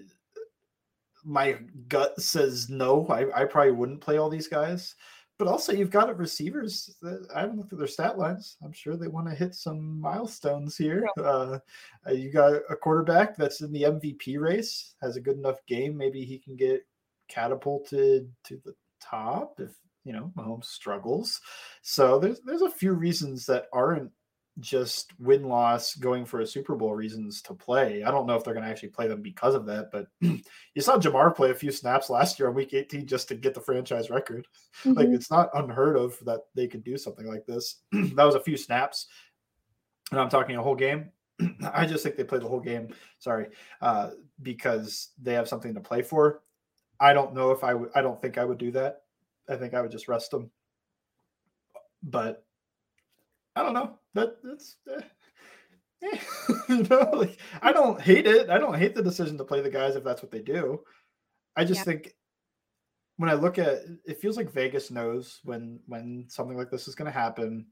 my 1.24 1.58
gut 1.88 2.20
says 2.20 2.70
no. 2.70 3.06
I, 3.08 3.42
I 3.42 3.44
probably 3.44 3.72
wouldn't 3.72 4.00
play 4.00 4.16
all 4.16 4.30
these 4.30 4.48
guys. 4.48 4.94
But 5.38 5.48
also, 5.48 5.72
you've 5.72 5.90
got 5.90 6.14
receivers. 6.18 6.94
That, 7.00 7.26
I 7.34 7.40
haven't 7.40 7.56
looked 7.56 7.72
at 7.72 7.78
their 7.78 7.88
stat 7.88 8.18
lines. 8.18 8.58
I'm 8.62 8.72
sure 8.72 8.96
they 8.96 9.08
want 9.08 9.26
to 9.26 9.34
hit 9.34 9.54
some 9.54 9.98
milestones 9.98 10.76
here. 10.76 11.08
Uh, 11.18 11.58
you 12.12 12.30
got 12.30 12.60
a 12.68 12.76
quarterback 12.76 13.36
that's 13.36 13.62
in 13.62 13.72
the 13.72 13.84
MVP 13.84 14.38
race, 14.38 14.96
has 15.00 15.16
a 15.16 15.20
good 15.20 15.38
enough 15.38 15.64
game. 15.66 15.96
Maybe 15.96 16.26
he 16.26 16.38
can 16.38 16.56
get 16.56 16.86
catapulted 17.28 18.30
to 18.44 18.60
the 18.64 18.74
top 19.00 19.60
if 19.60 19.70
you 20.04 20.12
know 20.12 20.32
Mahomes 20.36 20.66
struggles. 20.66 21.40
So 21.82 22.18
there's 22.18 22.40
there's 22.40 22.62
a 22.62 22.70
few 22.70 22.92
reasons 22.92 23.46
that 23.46 23.66
aren't 23.72 24.10
just 24.58 25.12
win 25.18 25.44
loss 25.44 25.94
going 25.94 26.24
for 26.24 26.40
a 26.40 26.46
Super 26.46 26.74
Bowl 26.74 26.94
reasons 26.94 27.40
to 27.42 27.54
play. 27.54 28.02
I 28.02 28.10
don't 28.10 28.26
know 28.26 28.34
if 28.34 28.44
they're 28.44 28.54
going 28.54 28.64
to 28.64 28.70
actually 28.70 28.90
play 28.90 29.08
them 29.08 29.22
because 29.22 29.54
of 29.54 29.66
that, 29.66 29.90
but 29.90 30.06
you 30.20 30.82
saw 30.82 30.98
Ja'Marr 30.98 31.34
play 31.34 31.50
a 31.50 31.54
few 31.54 31.70
snaps 31.70 32.10
last 32.10 32.38
year 32.38 32.48
on 32.48 32.54
week 32.54 32.74
18 32.74 33.06
just 33.06 33.28
to 33.28 33.34
get 33.34 33.54
the 33.54 33.60
franchise 33.60 34.10
record. 34.10 34.46
Mm-hmm. 34.84 34.92
Like 34.92 35.08
it's 35.08 35.30
not 35.30 35.50
unheard 35.52 35.96
of 35.96 36.16
that 36.24 36.40
they 36.54 36.66
could 36.66 36.84
do 36.84 36.96
something 36.96 37.26
like 37.26 37.44
this. 37.44 37.82
that 37.92 38.24
was 38.24 38.36
a 38.36 38.40
few 38.40 38.56
snaps. 38.56 39.08
And 40.10 40.20
I'm 40.20 40.30
talking 40.30 40.56
a 40.56 40.62
whole 40.62 40.76
game. 40.76 41.10
I 41.72 41.86
just 41.86 42.02
think 42.02 42.16
they 42.16 42.24
play 42.24 42.38
the 42.38 42.48
whole 42.48 42.60
game. 42.60 42.94
Sorry, 43.18 43.48
uh, 43.82 44.10
because 44.40 45.08
they 45.20 45.34
have 45.34 45.48
something 45.48 45.74
to 45.74 45.80
play 45.80 46.02
for. 46.02 46.42
I 46.98 47.12
don't 47.12 47.34
know 47.34 47.50
if 47.50 47.64
I 47.64 47.74
would. 47.74 47.90
I 47.94 48.00
don't 48.00 48.22
think 48.22 48.38
I 48.38 48.44
would 48.44 48.58
do 48.58 48.70
that. 48.72 49.02
I 49.50 49.56
think 49.56 49.74
I 49.74 49.82
would 49.82 49.90
just 49.90 50.08
rest 50.08 50.32
him. 50.32 50.50
But 52.02 52.44
I 53.56 53.62
don't 53.62 53.74
know. 53.74 53.98
That 54.14 54.36
that's 54.42 54.76
eh, 54.88 55.00
eh. 56.12 56.18
you 56.68 56.82
know, 56.84 57.10
like 57.12 57.38
I 57.60 57.72
don't 57.72 58.00
hate 58.00 58.26
it. 58.26 58.48
I 58.48 58.58
don't 58.58 58.78
hate 58.78 58.94
the 58.94 59.02
decision 59.02 59.36
to 59.38 59.44
play 59.44 59.60
the 59.60 59.70
guys 59.70 59.96
if 59.96 60.04
that's 60.04 60.22
what 60.22 60.30
they 60.30 60.40
do. 60.40 60.80
I 61.56 61.64
just 61.64 61.80
yeah. 61.80 61.84
think 61.84 62.14
when 63.16 63.28
I 63.28 63.34
look 63.34 63.58
at 63.58 63.80
it 64.06 64.20
feels 64.20 64.36
like 64.36 64.52
Vegas 64.52 64.90
knows 64.90 65.40
when 65.44 65.80
when 65.86 66.24
something 66.28 66.56
like 66.56 66.70
this 66.70 66.88
is 66.88 66.94
going 66.94 67.12
to 67.12 67.18
happen 67.18 67.66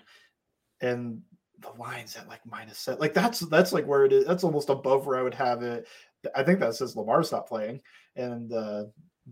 and 0.83 1.23
the 1.61 1.71
lines 1.79 2.17
at 2.17 2.29
like 2.29 2.45
minus 2.47 2.79
set 2.79 3.01
like 3.01 3.15
that's 3.15 3.41
that's 3.41 3.73
like 3.73 3.87
where 3.87 4.05
it 4.05 4.13
is 4.13 4.27
that's 4.27 4.45
almost 4.45 4.69
above 4.69 5.07
where 5.07 5.19
I 5.19 5.23
would 5.23 5.35
have 5.35 5.63
it. 5.63 5.89
I 6.35 6.43
think 6.43 6.61
that 6.61 6.75
says 6.75 6.97
Lamar's 6.97 7.33
not 7.33 7.49
playing 7.49 7.81
and 8.17 8.53
uh 8.53 8.85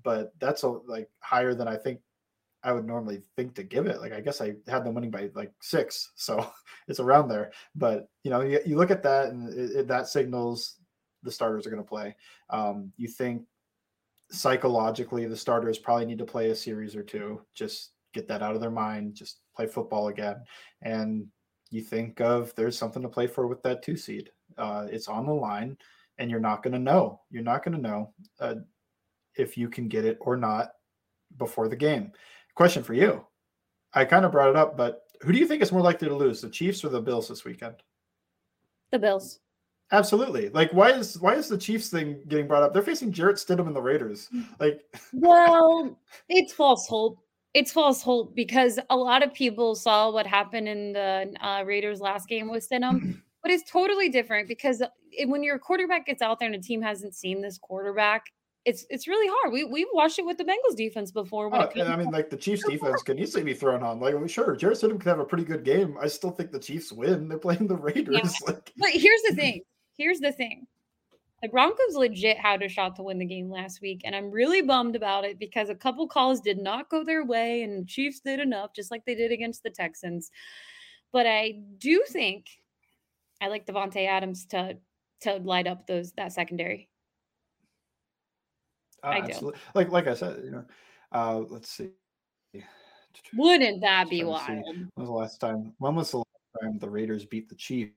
but 0.03 0.33
that's 0.39 0.63
a, 0.63 0.69
like 0.69 1.09
higher 1.21 1.55
than 1.55 1.69
I 1.69 1.77
think 1.77 2.01
I 2.67 2.73
would 2.73 2.85
normally 2.85 3.23
think 3.37 3.55
to 3.55 3.63
give 3.63 3.87
it. 3.87 4.01
Like 4.01 4.13
I 4.13 4.21
guess 4.21 4.41
I 4.41 4.55
had 4.67 4.85
them 4.85 4.95
winning 4.95 5.13
by 5.13 5.31
like 5.37 5.53
six, 5.61 6.11
so 6.17 6.51
it's 6.89 6.99
around 6.99 7.29
there. 7.29 7.53
But 7.77 8.09
you 8.25 8.31
know, 8.31 8.41
you, 8.41 8.59
you 8.67 8.77
look 8.77 8.91
at 8.91 9.05
that, 9.05 9.29
and 9.29 9.49
it, 9.57 9.77
it, 9.77 9.89
that 9.89 10.09
signals 10.09 10.75
the 11.23 11.31
starters 11.31 11.65
are 11.65 11.71
going 11.71 11.83
to 11.83 11.89
play. 11.89 12.17
Um, 12.51 12.93
you 12.97 13.07
think 13.07 13.43
psychologically 14.33 15.27
the 15.27 15.37
starters 15.37 15.79
probably 15.79 16.07
need 16.07 16.19
to 16.19 16.25
play 16.25 16.51
a 16.51 16.57
series 16.57 16.97
or 16.97 17.05
two, 17.05 17.41
just 17.55 17.93
get 18.13 18.27
that 18.27 18.43
out 18.43 18.57
of 18.57 18.61
their 18.61 18.71
mind, 18.71 19.15
just 19.15 19.39
play 19.55 19.69
football 19.69 20.09
again, 20.09 20.43
and 20.83 21.29
you 21.71 21.83
think 21.83 22.21
of 22.21 22.53
there's 22.57 22.77
something 22.77 23.03
to 23.03 23.09
play 23.09 23.29
for 23.29 23.47
with 23.47 23.63
that 23.63 23.83
two 23.83 23.97
seed. 23.97 24.31
Uh, 24.59 24.87
it's 24.91 25.07
on 25.07 25.25
the 25.25 25.33
line, 25.33 25.79
and 26.19 26.33
you're 26.33 26.41
not 26.41 26.65
going 26.65 26.73
to 26.73 26.81
know. 26.81 27.21
You're 27.31 27.45
not 27.45 27.65
going 27.65 27.77
to 27.77 27.89
know 27.89 28.13
uh, 28.41 28.57
if 29.37 29.57
you 29.57 29.69
can 29.69 29.87
get 29.87 30.05
it 30.05 30.19
or 30.21 30.37
not 30.37 30.73
before 31.39 31.69
the 31.69 31.77
game. 31.77 32.11
Question 32.57 32.83
for 32.83 32.95
you. 32.95 33.25
I 33.93 34.05
kind 34.05 34.25
of 34.25 34.33
brought 34.33 34.51
it 34.51 34.57
up, 34.57 34.77
but 34.77 35.03
who 35.23 35.33
do 35.33 35.39
you 35.39 35.47
think 35.47 35.63
is 35.63 35.73
more 35.73 35.83
likely 35.83 36.09
to 36.09 36.17
lose, 36.17 36.41
the 36.41 36.51
Chiefs 36.51 36.85
or 36.85 36.89
the 36.89 37.01
Bills 37.01 37.29
this 37.29 37.45
weekend? 37.45 37.77
The 38.91 38.99
Bills. 38.99 39.41
Absolutely. 39.93 40.49
Like, 40.49 40.73
why 40.73 40.91
is 40.91 41.19
why 41.21 41.35
is 41.35 41.49
the 41.49 41.59
Chiefs 41.59 41.91
thing 41.91 42.21
getting 42.27 42.49
brought 42.49 42.63
up? 42.63 42.73
They're 42.73 42.83
facing 42.83 43.13
Jarrett 43.13 43.37
Stidham 43.37 43.67
and 43.67 43.77
the 43.77 43.81
Raiders. 43.81 44.29
Like, 44.59 44.83
well, 45.13 45.97
it's 46.29 46.53
false 46.53 46.89
hope. 46.89 47.19
It's 47.55 47.73
false 47.73 48.03
hope 48.03 48.35
because 48.35 48.79
a 48.91 48.97
lot 48.97 49.23
of 49.23 49.33
people 49.33 49.75
saw 49.75 50.11
what 50.11 50.27
happened 50.27 50.69
in 50.69 50.93
the 50.93 51.33
uh, 51.41 51.63
Raiders' 51.65 52.01
last 52.01 52.29
game 52.29 52.51
with 52.51 52.69
Stidham, 52.69 53.23
but 53.43 53.53
it's 53.53 53.71
totally 53.71 54.09
different 54.09 54.49
because 54.49 54.83
it, 55.13 55.29
when 55.29 55.43
your 55.43 55.59
quarterback 55.59 56.07
gets 56.07 56.21
out 56.21 56.39
there 56.39 56.47
and 56.51 56.57
a 56.57 56.61
team 56.61 56.83
hasn't 56.83 57.15
seen 57.15 57.41
this 57.41 57.57
quarterback, 57.59 58.27
it's 58.67 58.85
it's 58.91 59.07
really 59.07 59.29
hard. 59.33 59.53
We 59.53 59.63
we 59.63 59.89
watched 59.93 60.19
it 60.19 60.27
with 60.27 60.39
the 60.39 60.45
Bengals 60.45 60.77
defense 60.77 61.13
before. 61.13 61.55
Uh, 61.55 61.71
and 61.77 61.89
I 61.89 61.97
mean, 61.97 62.11
like 62.11 62.29
the 62.31 62.37
Chiefs 62.37 62.65
defense 62.69 63.01
can 63.03 63.17
easily 63.17 63.45
be 63.45 63.55
thrown 63.55 63.83
on. 63.85 64.01
Like, 64.01 64.29
sure, 64.29 64.57
Jarrett 64.57 64.79
Stidham 64.79 64.99
could 64.99 65.09
have 65.09 65.21
a 65.21 65.25
pretty 65.25 65.45
good 65.45 65.65
game. 65.65 65.97
I 66.01 66.09
still 66.09 66.33
think 66.33 66.51
the 66.51 66.59
Chiefs 66.59 66.93
win. 66.93 67.29
They're 67.29 67.39
playing 67.39 67.69
the 67.69 67.77
Raiders. 67.77 68.17
Yeah. 68.17 68.31
Like, 68.47 68.73
but 68.77 68.91
here's 68.91 69.23
the 69.23 69.35
thing: 69.37 69.63
here's 69.97 70.19
the 70.19 70.33
thing. 70.33 70.67
The 71.43 71.49
Broncos 71.49 71.95
legit 71.95 72.39
had 72.39 72.63
a 72.63 72.69
shot 72.69 72.97
to 72.97 73.03
win 73.05 73.19
the 73.19 73.25
game 73.25 73.49
last 73.49 73.81
week, 73.81 74.03
and 74.05 74.17
I'm 74.17 74.33
really 74.33 74.63
bummed 74.63 74.97
about 74.97 75.25
it 75.25 75.39
because 75.39 75.69
a 75.69 75.75
couple 75.75 76.09
calls 76.09 76.41
did 76.41 76.59
not 76.59 76.91
go 76.91 77.05
their 77.05 77.25
way, 77.25 77.63
and 77.63 77.83
the 77.83 77.87
Chiefs 77.87 78.21
did 78.21 78.41
enough, 78.41 78.75
just 78.75 78.91
like 78.91 79.05
they 79.05 79.15
did 79.15 79.31
against 79.31 79.63
the 79.63 79.71
Texans. 79.71 80.31
But 81.13 81.27
I 81.27 81.61
do 81.79 82.03
think 82.09 82.47
I 83.41 83.47
like 83.47 83.65
Davante 83.65 84.09
Adams 84.09 84.45
to 84.47 84.77
to 85.21 85.37
light 85.37 85.69
up 85.69 85.87
those 85.87 86.11
that 86.13 86.33
secondary. 86.33 86.89
Uh, 89.07 89.11
I 89.11 89.21
do. 89.21 89.33
absolutely. 89.33 89.61
Like 89.75 89.91
like 89.91 90.07
I 90.09 90.15
said, 90.15 90.41
you 90.45 90.51
know, 90.51 90.65
uh, 91.13 91.39
let's 91.49 91.71
see. 91.71 91.91
Wouldn't 93.35 93.81
that 93.81 94.11
be 94.11 94.25
wild? 94.25 94.65
When 94.67 94.91
was 94.97 95.07
the 95.07 95.13
last 95.13 95.41
time? 95.41 95.73
When 95.79 95.95
was 95.95 96.11
the 96.11 96.19
last 96.19 96.27
time 96.61 96.79
the 96.79 96.91
Raiders 96.91 97.25
beat 97.25 97.49
the 97.49 97.55
Chiefs? 97.55 97.93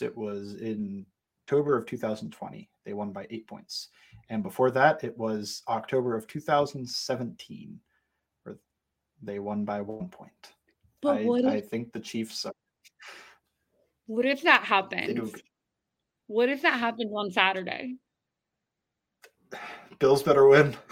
It 0.00 0.16
was 0.16 0.54
in 0.54 1.04
October 1.44 1.76
of 1.76 1.86
2020. 1.86 2.70
They 2.84 2.92
won 2.92 3.12
by 3.12 3.26
eight 3.30 3.48
points, 3.48 3.88
and 4.28 4.42
before 4.42 4.70
that, 4.70 5.02
it 5.02 5.18
was 5.18 5.62
October 5.68 6.14
of 6.14 6.26
2017, 6.28 7.80
where 8.44 8.58
they 9.22 9.40
won 9.40 9.64
by 9.64 9.80
one 9.80 10.08
point. 10.08 10.52
But 11.02 11.18
I, 11.18 11.24
what 11.24 11.44
if, 11.44 11.46
I 11.46 11.60
think 11.60 11.92
the 11.92 12.00
Chiefs. 12.00 12.46
uh, 12.46 12.52
what 14.06 14.24
if 14.24 14.42
that 14.42 14.62
happened? 14.62 15.34
What 16.28 16.48
if 16.48 16.62
that 16.62 16.78
happened 16.78 17.10
on 17.12 17.32
Saturday? 17.32 17.96
Bills 20.00 20.22
better 20.22 20.48
win. 20.48 20.76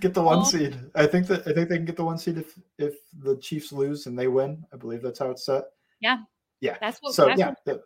get 0.00 0.14
the 0.14 0.22
one 0.22 0.38
Well- 0.38 0.44
seed. 0.44 0.78
I 0.94 1.06
think 1.06 1.26
that 1.26 1.40
I 1.46 1.52
think 1.52 1.68
they 1.68 1.76
can 1.76 1.84
get 1.84 1.96
the 1.96 2.04
one 2.04 2.18
seed 2.18 2.38
if 2.38 2.56
if 2.78 2.94
the 3.20 3.36
Chiefs 3.38 3.72
lose 3.72 4.06
and 4.06 4.16
they 4.16 4.28
win. 4.28 4.64
I 4.72 4.76
believe 4.76 5.02
that's 5.02 5.18
how 5.18 5.30
it's 5.30 5.44
set. 5.44 5.64
Yeah. 6.00 6.18
Yeah. 6.60 6.76
That's 6.80 6.98
what. 7.00 7.14
So 7.14 7.26
that's 7.26 7.38
yeah, 7.40 7.54
what- 7.64 7.82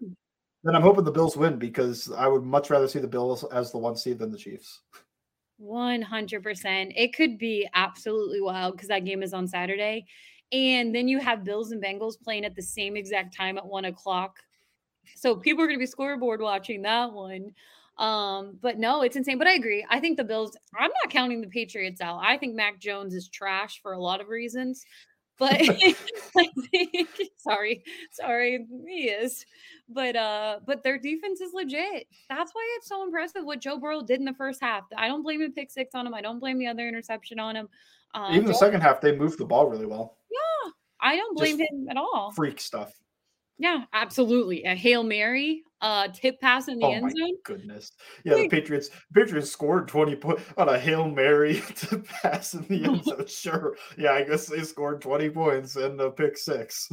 then 0.65 0.77
I'm 0.77 0.83
hoping 0.83 1.05
the 1.05 1.11
Bills 1.11 1.37
win 1.37 1.59
because 1.59 2.13
I 2.13 2.29
would 2.29 2.45
much 2.45 2.71
rather 2.71 2.87
see 2.87 3.01
the 3.01 3.09
Bills 3.09 3.43
as 3.45 3.73
the 3.73 3.79
one 3.79 3.97
seed 3.97 4.19
than 4.19 4.31
the 4.31 4.39
Chiefs. 4.39 4.81
One 5.59 6.03
hundred 6.03 6.43
percent. 6.43 6.93
It 6.97 7.15
could 7.15 7.39
be 7.39 7.69
absolutely 7.75 8.41
wild 8.41 8.75
because 8.75 8.89
that 8.89 9.05
game 9.05 9.23
is 9.23 9.33
on 9.33 9.47
Saturday, 9.47 10.07
and 10.51 10.95
then 10.95 11.09
you 11.09 11.19
have 11.19 11.45
Bills 11.45 11.71
and 11.73 11.83
Bengals 11.83 12.21
playing 12.21 12.45
at 12.45 12.55
the 12.57 12.63
same 12.63 12.97
exact 12.97 13.37
time 13.37 13.59
at 13.59 13.67
one 13.67 13.85
o'clock. 13.87 14.39
So 15.17 15.37
people 15.37 15.63
are 15.63 15.67
going 15.67 15.79
to 15.79 15.83
be 15.83 15.87
scoreboard 15.87 16.41
watching 16.41 16.83
that 16.83 17.13
one. 17.13 17.53
Um, 17.99 18.59
but 18.61 18.79
no, 18.79 19.03
it's 19.03 19.17
insane. 19.17 19.39
But 19.39 19.47
I 19.47 19.55
agree. 19.55 19.85
I 19.89 20.01
think 20.01 20.17
the 20.17 20.25
Bills. 20.25 20.57
I'm 20.79 20.91
not 21.03 21.13
counting 21.13 21.41
the 21.41 21.49
Patriots 21.49 22.01
out. 22.01 22.21
I 22.23 22.39
think 22.39 22.55
Mac 22.55 22.81
Jones 22.81 23.15
is 23.15 23.29
trash 23.29 23.81
for 23.83 23.93
a 23.93 24.01
lot 24.01 24.21
of 24.21 24.29
reasons. 24.29 24.85
But 25.39 25.55
I 25.61 25.95
think, 26.71 27.09
sorry, 27.37 27.85
sorry, 28.13 28.67
he 28.87 29.09
is. 29.09 29.45
But 29.89 30.17
uh, 30.17 30.61
but 30.67 30.83
their 30.83 30.99
defense 30.99 31.41
is 31.41 31.53
legit. 31.53 32.07
That's 32.29 32.53
why 32.53 32.77
it's 32.79 32.89
so 32.89 33.03
impressive 33.03 33.45
what 33.45 33.61
Joe 33.61 33.79
Burrow 33.79 34.03
did 34.03 34.21
in 34.21 34.25
the 34.25 34.35
first 34.35 34.61
half. 34.61 34.85
I 34.97 35.09
don't 35.09 35.23
blame 35.23 35.41
the 35.41 35.51
pick 35.51 35.71
six 35.71 35.95
on 35.95 36.07
him. 36.07 36.15
I 36.15 36.23
don't 36.23 36.39
blame 36.39 36.59
the 36.59 36.67
other 36.69 36.87
interception 36.87 37.39
on 37.39 37.57
him. 37.57 37.69
Uh, 38.15 38.29
Even 38.33 38.47
the 38.47 38.53
Joe- 38.53 38.59
second 38.59 38.81
half, 38.83 39.01
they 39.01 39.17
moved 39.17 39.39
the 39.39 39.45
ball 39.45 39.67
really 39.69 39.87
well. 39.87 40.17
Yeah, 40.31 40.71
I 41.01 41.17
don't 41.17 41.37
blame 41.37 41.59
just 41.59 41.73
him 41.73 41.89
at 41.91 41.97
all. 41.97 42.33
Freak 42.35 42.61
stuff. 42.61 42.93
Yeah, 43.63 43.85
absolutely. 43.93 44.65
A 44.65 44.75
hail 44.75 45.05
mary, 45.05 45.63
uh, 45.81 46.09
tip 46.09 46.41
pass 46.41 46.67
in 46.67 46.81
the 46.81 46.87
Oh 46.87 46.91
end 46.93 47.03
my 47.05 47.11
zone. 47.11 47.37
goodness. 47.45 47.93
Yeah, 48.25 48.35
the 48.35 48.41
Like- 48.43 48.51
Patriots 48.51 48.91
Patriots 49.15 49.53
scored 49.53 49.87
20 49.87 50.17
points 50.17 50.43
on 50.57 50.69
a 50.69 50.77
Hail 50.77 51.09
Mary 51.09 51.61
to 51.77 51.99
pass 52.23 52.55
in 52.55 52.67
the 52.67 52.85
end 52.85 53.05
zone. 53.05 53.25
Sure. 53.29 53.77
Yeah, 53.97 54.15
I 54.15 54.25
guess 54.25 54.47
they 54.47 54.63
scored 54.65 55.01
20 55.01 55.31
points 55.31 55.77
and 55.77 56.01
a 56.01 56.11
pick 56.11 56.37
six. 56.39 56.89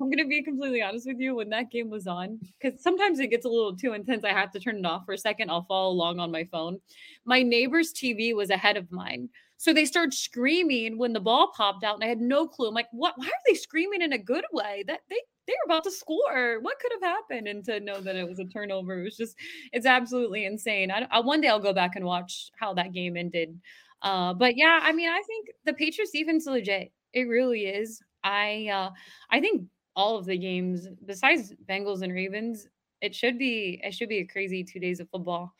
I'm 0.00 0.08
gonna 0.10 0.26
be 0.26 0.42
completely 0.42 0.80
honest 0.80 1.06
with 1.06 1.18
you. 1.20 1.34
When 1.34 1.50
that 1.50 1.70
game 1.70 1.90
was 1.90 2.06
on, 2.06 2.40
because 2.58 2.82
sometimes 2.82 3.18
it 3.20 3.26
gets 3.28 3.44
a 3.44 3.50
little 3.50 3.76
too 3.76 3.92
intense, 3.92 4.24
I 4.24 4.30
have 4.32 4.50
to 4.52 4.58
turn 4.60 4.78
it 4.78 4.86
off 4.86 5.04
for 5.04 5.12
a 5.12 5.18
second. 5.18 5.50
I'll 5.50 5.66
follow 5.66 5.90
along 5.92 6.18
on 6.18 6.30
my 6.30 6.44
phone. 6.44 6.80
My 7.26 7.42
neighbor's 7.42 7.92
TV 7.92 8.34
was 8.34 8.48
ahead 8.48 8.78
of 8.78 8.90
mine, 8.90 9.28
so 9.58 9.74
they 9.74 9.84
started 9.84 10.14
screaming 10.14 10.96
when 10.96 11.12
the 11.12 11.20
ball 11.20 11.52
popped 11.54 11.84
out, 11.84 11.96
and 11.96 12.04
I 12.04 12.06
had 12.06 12.22
no 12.22 12.48
clue. 12.48 12.68
I'm 12.68 12.72
like, 12.74 12.88
"What? 12.92 13.12
Why 13.18 13.26
are 13.26 13.42
they 13.46 13.52
screaming 13.52 14.00
in 14.00 14.14
a 14.14 14.18
good 14.18 14.46
way? 14.52 14.84
That 14.86 15.00
they 15.10 15.20
they 15.50 15.56
were 15.64 15.74
about 15.74 15.84
to 15.84 15.90
score. 15.90 16.60
What 16.60 16.78
could 16.80 16.92
have 16.92 17.02
happened?" 17.02 17.48
And 17.48 17.64
to 17.66 17.80
know 17.80 18.00
that 18.00 18.16
it 18.16 18.28
was 18.28 18.38
a 18.38 18.44
turnover, 18.44 19.00
it 19.00 19.04
was 19.04 19.16
just 19.16 19.36
it's 19.72 19.86
absolutely 19.86 20.44
insane. 20.44 20.90
I, 20.90 21.06
I 21.10 21.20
one 21.20 21.40
day 21.40 21.48
I'll 21.48 21.60
go 21.60 21.72
back 21.72 21.96
and 21.96 22.04
watch 22.04 22.50
how 22.58 22.74
that 22.74 22.92
game 22.92 23.16
ended. 23.16 23.60
Uh, 24.02 24.32
but 24.34 24.56
yeah, 24.56 24.80
I 24.82 24.92
mean, 24.92 25.08
I 25.08 25.22
think 25.26 25.48
the 25.64 25.74
Patriots 25.74 26.12
defense 26.12 26.44
is 26.44 26.48
legit. 26.48 26.92
It 27.12 27.24
really 27.24 27.66
is. 27.66 28.02
I 28.24 28.68
uh, 28.72 28.90
I 29.30 29.40
think 29.40 29.68
all 29.96 30.16
of 30.16 30.26
the 30.26 30.38
games 30.38 30.86
besides 31.04 31.52
Bengals 31.68 32.02
and 32.02 32.12
Ravens, 32.12 32.68
it 33.00 33.14
should 33.14 33.38
be 33.38 33.80
it 33.82 33.92
should 33.94 34.08
be 34.08 34.18
a 34.18 34.26
crazy 34.26 34.64
two 34.64 34.78
days 34.80 35.00
of 35.00 35.10
football. 35.10 35.52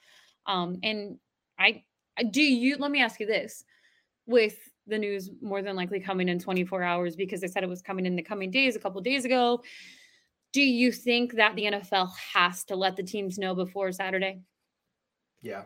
Um, 0.47 0.79
and 0.83 1.19
I 1.59 1.85
I- 2.19 2.25
do 2.25 2.43
you 2.43 2.77
let 2.79 2.91
me 2.91 3.03
ask 3.03 3.21
you 3.21 3.27
this 3.27 3.65
with 4.27 4.70
the 4.91 4.99
news 4.99 5.31
more 5.41 5.63
than 5.63 5.77
likely 5.77 6.01
coming 6.01 6.29
in 6.29 6.39
24 6.39 6.83
hours 6.83 7.17
because 7.17 7.41
they 7.41 7.47
said 7.47 7.63
it 7.63 7.69
was 7.69 7.83
coming 7.83 8.07
in 8.07 8.17
the 8.17 8.23
coming 8.23 8.51
days 8.51 8.77
a 8.77 8.79
couple 8.79 9.01
days 9.01 9.25
ago. 9.25 9.63
Do 10.53 10.63
you 10.63 10.93
think 10.93 11.35
that 11.35 11.55
the 11.55 11.65
NFL 11.65 12.11
has 12.35 12.65
to 12.65 12.77
let 12.77 12.97
the 12.97 13.03
teams 13.03 13.39
know 13.39 13.55
before 13.55 13.93
Saturday? 13.93 14.43
Yeah. 15.43 15.63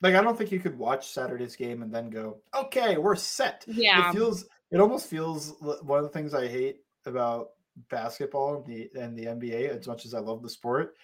Like 0.00 0.14
I 0.14 0.22
don't 0.22 0.36
think 0.36 0.50
you 0.50 0.58
could 0.58 0.76
watch 0.76 1.08
Saturday's 1.08 1.54
game 1.54 1.82
and 1.82 1.94
then 1.94 2.10
go, 2.10 2.38
okay, 2.54 2.96
we're 2.98 3.14
set. 3.14 3.64
Yeah. 3.68 4.10
It 4.10 4.12
feels 4.12 4.44
it 4.72 4.80
almost 4.80 5.06
feels 5.06 5.54
one 5.60 5.98
of 5.98 6.04
the 6.04 6.10
things 6.10 6.34
I 6.34 6.48
hate 6.48 6.78
about 7.06 7.50
basketball 7.88 8.56
and 8.56 8.66
the 8.66 8.90
and 9.00 9.16
the 9.16 9.26
NBA, 9.26 9.68
as 9.68 9.86
much 9.86 10.04
as 10.04 10.14
I 10.14 10.18
love 10.18 10.42
the 10.42 10.50
sport, 10.50 10.96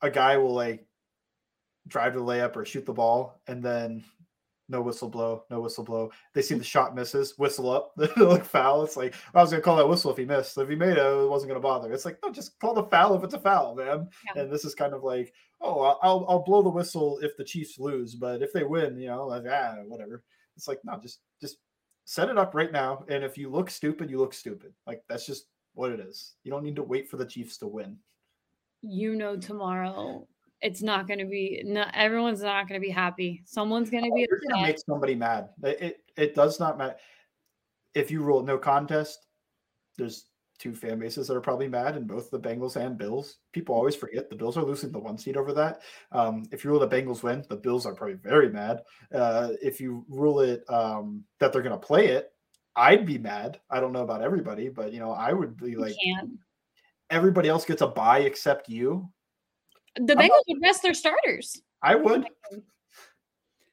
a 0.00 0.10
guy 0.10 0.38
will 0.38 0.54
like 0.54 0.86
drive 1.86 2.14
the 2.14 2.20
layup 2.20 2.56
or 2.56 2.64
shoot 2.64 2.86
the 2.86 2.94
ball 2.94 3.40
and 3.46 3.62
then 3.62 4.02
no 4.74 4.82
whistle 4.82 5.08
blow, 5.08 5.44
no 5.50 5.60
whistle 5.60 5.84
blow. 5.84 6.10
They 6.32 6.42
see 6.42 6.56
the 6.56 6.64
shot 6.64 6.96
misses, 6.96 7.38
whistle 7.38 7.70
up, 7.70 7.92
look 8.16 8.44
foul. 8.44 8.82
It's 8.82 8.96
like 8.96 9.14
I 9.32 9.40
was 9.40 9.50
gonna 9.50 9.62
call 9.62 9.76
that 9.76 9.88
whistle 9.88 10.10
if 10.10 10.16
he 10.16 10.24
missed. 10.24 10.58
If 10.58 10.68
he 10.68 10.74
made 10.74 10.98
it, 10.98 10.98
it 10.98 11.30
wasn't 11.30 11.50
gonna 11.50 11.60
bother. 11.60 11.92
It's 11.92 12.04
like 12.04 12.18
no, 12.24 12.32
just 12.32 12.58
call 12.58 12.74
the 12.74 12.82
foul 12.82 13.14
if 13.14 13.22
it's 13.22 13.34
a 13.34 13.38
foul, 13.38 13.76
man. 13.76 14.08
Yeah. 14.34 14.42
And 14.42 14.52
this 14.52 14.64
is 14.64 14.74
kind 14.74 14.92
of 14.92 15.04
like, 15.04 15.32
oh, 15.60 15.80
I'll- 15.80 16.00
I'll 16.02 16.26
I'll 16.28 16.42
blow 16.42 16.60
the 16.60 16.70
whistle 16.70 17.20
if 17.22 17.36
the 17.36 17.44
Chiefs 17.44 17.78
lose, 17.78 18.16
but 18.16 18.42
if 18.42 18.52
they 18.52 18.64
win, 18.64 18.98
you 18.98 19.06
know, 19.06 19.26
like 19.26 19.44
ah, 19.48 19.76
whatever. 19.86 20.24
It's 20.56 20.66
like 20.66 20.80
no, 20.84 20.98
just 21.00 21.20
just 21.40 21.58
set 22.04 22.28
it 22.28 22.36
up 22.36 22.52
right 22.54 22.72
now. 22.72 23.04
And 23.08 23.22
if 23.22 23.38
you 23.38 23.48
look 23.48 23.70
stupid, 23.70 24.10
you 24.10 24.18
look 24.18 24.34
stupid. 24.34 24.72
Like 24.88 25.04
that's 25.08 25.24
just 25.24 25.46
what 25.74 25.92
it 25.92 26.00
is. 26.00 26.34
You 26.42 26.50
don't 26.50 26.64
need 26.64 26.76
to 26.76 26.82
wait 26.82 27.08
for 27.08 27.16
the 27.16 27.26
Chiefs 27.26 27.58
to 27.58 27.68
win. 27.68 27.96
You 28.82 29.14
know 29.14 29.36
tomorrow 29.36 30.26
it's 30.64 30.82
not 30.82 31.06
going 31.06 31.20
to 31.20 31.26
be 31.26 31.62
no, 31.64 31.84
everyone's 31.92 32.42
not 32.42 32.66
going 32.66 32.80
to 32.80 32.84
be 32.84 32.90
happy. 32.92 33.42
Someone's 33.44 33.90
going 33.90 34.04
to 34.04 34.10
be 34.14 34.26
You're 34.28 34.40
gonna 34.48 34.66
make 34.66 34.78
somebody 34.78 35.14
mad. 35.14 35.50
It, 35.62 35.80
it 35.80 35.96
it 36.16 36.34
does 36.34 36.58
not 36.58 36.78
matter. 36.78 36.96
If 37.94 38.10
you 38.10 38.22
rule 38.22 38.42
no 38.42 38.58
contest, 38.58 39.26
there's 39.98 40.26
two 40.58 40.74
fan 40.74 40.98
bases 40.98 41.28
that 41.28 41.36
are 41.36 41.42
probably 41.42 41.68
mad, 41.68 41.96
and 41.96 42.08
both 42.08 42.30
the 42.30 42.40
Bengals 42.40 42.76
and 42.76 42.96
Bills. 42.96 43.36
People 43.52 43.74
always 43.74 43.94
forget 43.94 44.30
the 44.30 44.36
Bills 44.36 44.56
are 44.56 44.64
losing 44.64 44.90
the 44.90 44.98
one 44.98 45.18
seed 45.18 45.36
over 45.36 45.52
that. 45.52 45.82
Um, 46.12 46.44
if 46.50 46.64
you 46.64 46.70
rule 46.70 46.80
the 46.80 46.88
Bengals 46.88 47.22
win, 47.22 47.44
the 47.50 47.56
Bills 47.56 47.84
are 47.84 47.94
probably 47.94 48.16
very 48.16 48.48
mad. 48.48 48.80
Uh, 49.14 49.50
if 49.62 49.80
you 49.80 50.06
rule 50.08 50.40
it 50.40 50.64
um, 50.70 51.24
that 51.40 51.52
they're 51.52 51.62
going 51.62 51.78
to 51.78 51.86
play 51.86 52.06
it, 52.06 52.32
I'd 52.74 53.04
be 53.04 53.18
mad. 53.18 53.60
I 53.68 53.80
don't 53.80 53.92
know 53.92 54.02
about 54.02 54.22
everybody, 54.22 54.70
but 54.70 54.92
you 54.92 54.98
know, 54.98 55.12
I 55.12 55.32
would 55.32 55.58
be 55.58 55.76
like, 55.76 55.94
everybody 57.10 57.50
else 57.50 57.66
gets 57.66 57.82
a 57.82 57.86
bye 57.86 58.20
except 58.20 58.68
you. 58.68 59.10
The 59.96 60.14
Bengals 60.14 60.42
would 60.48 60.62
rest 60.62 60.82
their 60.82 60.94
starters. 60.94 61.60
I 61.82 61.94
would. 61.94 62.26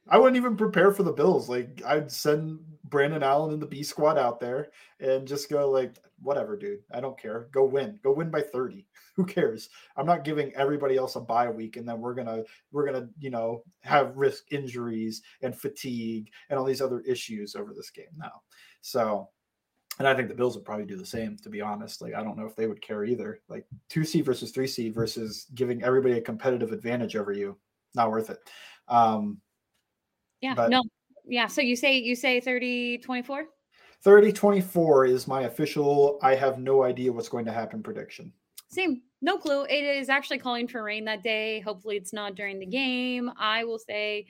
I 0.08 0.18
wouldn't 0.18 0.36
even 0.36 0.56
prepare 0.56 0.92
for 0.92 1.02
the 1.02 1.12
Bills. 1.12 1.48
Like 1.48 1.82
I'd 1.86 2.10
send 2.10 2.60
Brandon 2.84 3.22
Allen 3.22 3.52
and 3.52 3.62
the 3.62 3.66
B 3.66 3.82
squad 3.82 4.18
out 4.18 4.40
there 4.40 4.68
and 5.00 5.26
just 5.26 5.48
go 5.48 5.70
like, 5.70 5.96
whatever, 6.20 6.56
dude. 6.56 6.80
I 6.92 7.00
don't 7.00 7.18
care. 7.18 7.48
Go 7.52 7.64
win. 7.64 7.98
Go 8.02 8.12
win 8.12 8.30
by 8.30 8.42
30. 8.42 8.86
Who 9.16 9.24
cares? 9.24 9.68
I'm 9.96 10.06
not 10.06 10.24
giving 10.24 10.54
everybody 10.54 10.96
else 10.96 11.16
a 11.16 11.20
bye 11.20 11.50
week 11.50 11.76
and 11.76 11.88
then 11.88 12.00
we're 12.00 12.14
gonna 12.14 12.42
we're 12.70 12.86
gonna, 12.86 13.08
you 13.18 13.30
know, 13.30 13.62
have 13.82 14.16
risk 14.16 14.44
injuries 14.50 15.22
and 15.42 15.56
fatigue 15.56 16.30
and 16.48 16.58
all 16.58 16.64
these 16.64 16.82
other 16.82 17.00
issues 17.00 17.54
over 17.54 17.72
this 17.74 17.90
game. 17.90 18.06
now. 18.16 18.42
So 18.80 19.28
and 19.98 20.08
I 20.08 20.14
think 20.14 20.28
the 20.28 20.34
Bills 20.34 20.56
would 20.56 20.64
probably 20.64 20.86
do 20.86 20.96
the 20.96 21.06
same, 21.06 21.36
to 21.38 21.48
be 21.48 21.60
honest. 21.60 22.00
Like, 22.00 22.14
I 22.14 22.22
don't 22.22 22.36
know 22.38 22.46
if 22.46 22.56
they 22.56 22.66
would 22.66 22.80
care 22.80 23.04
either. 23.04 23.40
Like 23.48 23.66
two 23.88 24.04
seed 24.04 24.24
versus 24.24 24.50
three 24.50 24.66
seed 24.66 24.94
versus 24.94 25.46
giving 25.54 25.82
everybody 25.82 26.18
a 26.18 26.20
competitive 26.20 26.72
advantage 26.72 27.14
over 27.14 27.32
you. 27.32 27.56
Not 27.94 28.10
worth 28.10 28.30
it. 28.30 28.38
Um, 28.88 29.40
Yeah. 30.40 30.54
But- 30.54 30.70
no. 30.70 30.82
Yeah. 31.24 31.46
So 31.46 31.60
you 31.60 31.76
say 31.76 31.98
you 31.98 32.16
say 32.16 32.40
30 32.40 32.98
24? 32.98 33.44
30 34.02 34.32
24 34.32 35.06
is 35.06 35.28
my 35.28 35.42
official, 35.42 36.18
I 36.22 36.34
have 36.34 36.58
no 36.58 36.82
idea 36.82 37.12
what's 37.12 37.28
going 37.28 37.44
to 37.44 37.52
happen 37.52 37.82
prediction. 37.82 38.32
Same. 38.68 39.02
No 39.20 39.38
clue. 39.38 39.64
It 39.64 39.84
is 39.84 40.08
actually 40.08 40.38
calling 40.38 40.66
for 40.66 40.82
rain 40.82 41.04
that 41.04 41.22
day. 41.22 41.60
Hopefully 41.60 41.96
it's 41.96 42.12
not 42.12 42.34
during 42.34 42.58
the 42.58 42.66
game. 42.66 43.30
I 43.38 43.62
will 43.62 43.78
say 43.78 44.26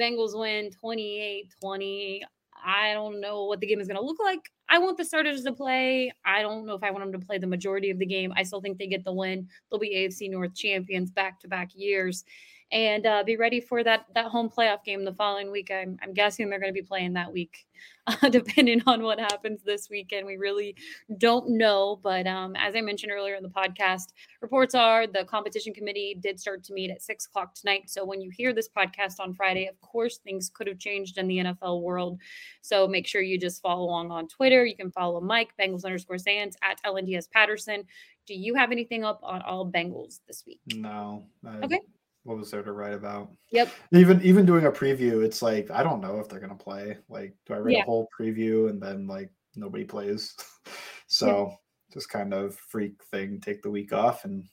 Bengals 0.00 0.38
win 0.38 0.70
28 0.70 1.52
20. 1.60 2.24
I 2.66 2.92
don't 2.94 3.20
know 3.20 3.44
what 3.44 3.60
the 3.60 3.66
game 3.66 3.80
is 3.80 3.86
going 3.86 3.98
to 3.98 4.04
look 4.04 4.18
like. 4.20 4.50
I 4.68 4.78
want 4.78 4.98
the 4.98 5.04
starters 5.04 5.44
to 5.44 5.52
play. 5.52 6.12
I 6.24 6.42
don't 6.42 6.66
know 6.66 6.74
if 6.74 6.82
I 6.82 6.90
want 6.90 7.04
them 7.04 7.18
to 7.18 7.24
play 7.24 7.38
the 7.38 7.46
majority 7.46 7.90
of 7.90 8.00
the 8.00 8.06
game. 8.06 8.32
I 8.36 8.42
still 8.42 8.60
think 8.60 8.76
they 8.76 8.88
get 8.88 9.04
the 9.04 9.12
win. 9.12 9.48
They'll 9.70 9.78
be 9.78 9.94
AFC 9.94 10.28
North 10.28 10.54
champions 10.54 11.12
back 11.12 11.38
to 11.40 11.48
back 11.48 11.70
years 11.76 12.24
and 12.72 13.06
uh, 13.06 13.22
be 13.24 13.36
ready 13.36 13.60
for 13.60 13.84
that 13.84 14.06
that 14.14 14.26
home 14.26 14.50
playoff 14.50 14.82
game 14.84 15.04
the 15.04 15.12
following 15.12 15.52
week. 15.52 15.70
I'm, 15.70 15.98
I'm 16.02 16.12
guessing 16.12 16.48
they're 16.48 16.58
going 16.58 16.72
to 16.72 16.80
be 16.80 16.86
playing 16.86 17.12
that 17.12 17.32
week, 17.32 17.64
uh, 18.06 18.28
depending 18.28 18.82
on 18.86 19.02
what 19.02 19.20
happens 19.20 19.62
this 19.62 19.88
weekend. 19.88 20.26
We 20.26 20.36
really 20.36 20.74
don't 21.18 21.50
know, 21.50 22.00
but 22.02 22.26
um, 22.26 22.56
as 22.56 22.74
I 22.74 22.80
mentioned 22.80 23.12
earlier 23.12 23.36
in 23.36 23.44
the 23.44 23.48
podcast, 23.48 24.08
reports 24.40 24.74
are 24.74 25.06
the 25.06 25.24
competition 25.24 25.74
committee 25.74 26.16
did 26.20 26.40
start 26.40 26.64
to 26.64 26.72
meet 26.72 26.90
at 26.90 27.02
six 27.02 27.26
o'clock 27.26 27.54
tonight. 27.54 27.84
So 27.88 28.04
when 28.04 28.20
you 28.20 28.30
hear 28.30 28.52
this 28.52 28.68
podcast 28.68 29.20
on 29.20 29.32
Friday, 29.32 29.68
of 29.68 29.80
course 29.80 30.18
things 30.18 30.50
could 30.52 30.66
have 30.66 30.78
changed 30.78 31.18
in 31.18 31.28
the 31.28 31.38
NFL 31.38 31.82
world. 31.82 32.18
So 32.62 32.88
make 32.88 33.06
sure 33.06 33.22
you 33.22 33.38
just 33.38 33.62
follow 33.62 33.84
along 33.84 34.10
on 34.10 34.26
Twitter. 34.26 34.66
You 34.66 34.76
can 34.76 34.90
follow 34.90 35.20
Mike 35.20 35.52
Bengals 35.60 35.84
underscore 35.84 36.18
Sans 36.18 36.56
at 36.62 36.82
LNDS 36.84 37.30
Patterson. 37.30 37.84
Do 38.26 38.34
you 38.34 38.56
have 38.56 38.72
anything 38.72 39.04
up 39.04 39.20
on 39.22 39.40
all 39.42 39.70
Bengals 39.70 40.18
this 40.26 40.42
week? 40.44 40.60
No. 40.74 41.26
I, 41.46 41.58
Okay 41.58 41.80
what 42.26 42.36
was 42.36 42.50
there 42.50 42.62
to 42.62 42.72
write 42.72 42.92
about? 42.94 43.30
Yep. 43.52 43.70
Even 43.92 44.20
even 44.22 44.44
doing 44.44 44.66
a 44.66 44.70
preview, 44.72 45.24
it's 45.24 45.42
like 45.42 45.70
I 45.70 45.82
don't 45.82 46.00
know 46.00 46.18
if 46.18 46.28
they're 46.28 46.40
gonna 46.40 46.56
play. 46.56 46.98
Like, 47.08 47.34
do 47.46 47.54
I 47.54 47.58
read 47.58 47.74
Yeah. 47.76 47.82
a 47.82 47.86
whole 47.86 48.08
preview 48.18 48.68
and 48.68 48.82
then 48.82 49.06
like 49.06 49.30
nobody 49.54 49.84
plays? 49.84 50.34
so 51.06 51.54
just 51.92 52.10
kind 52.10 52.34
of 52.34 52.56
freak 52.56 53.02
thing. 53.10 53.40
Take 53.40 53.62
the 53.62 53.70
week 53.70 53.92
off 53.92 54.24
and 54.24 54.44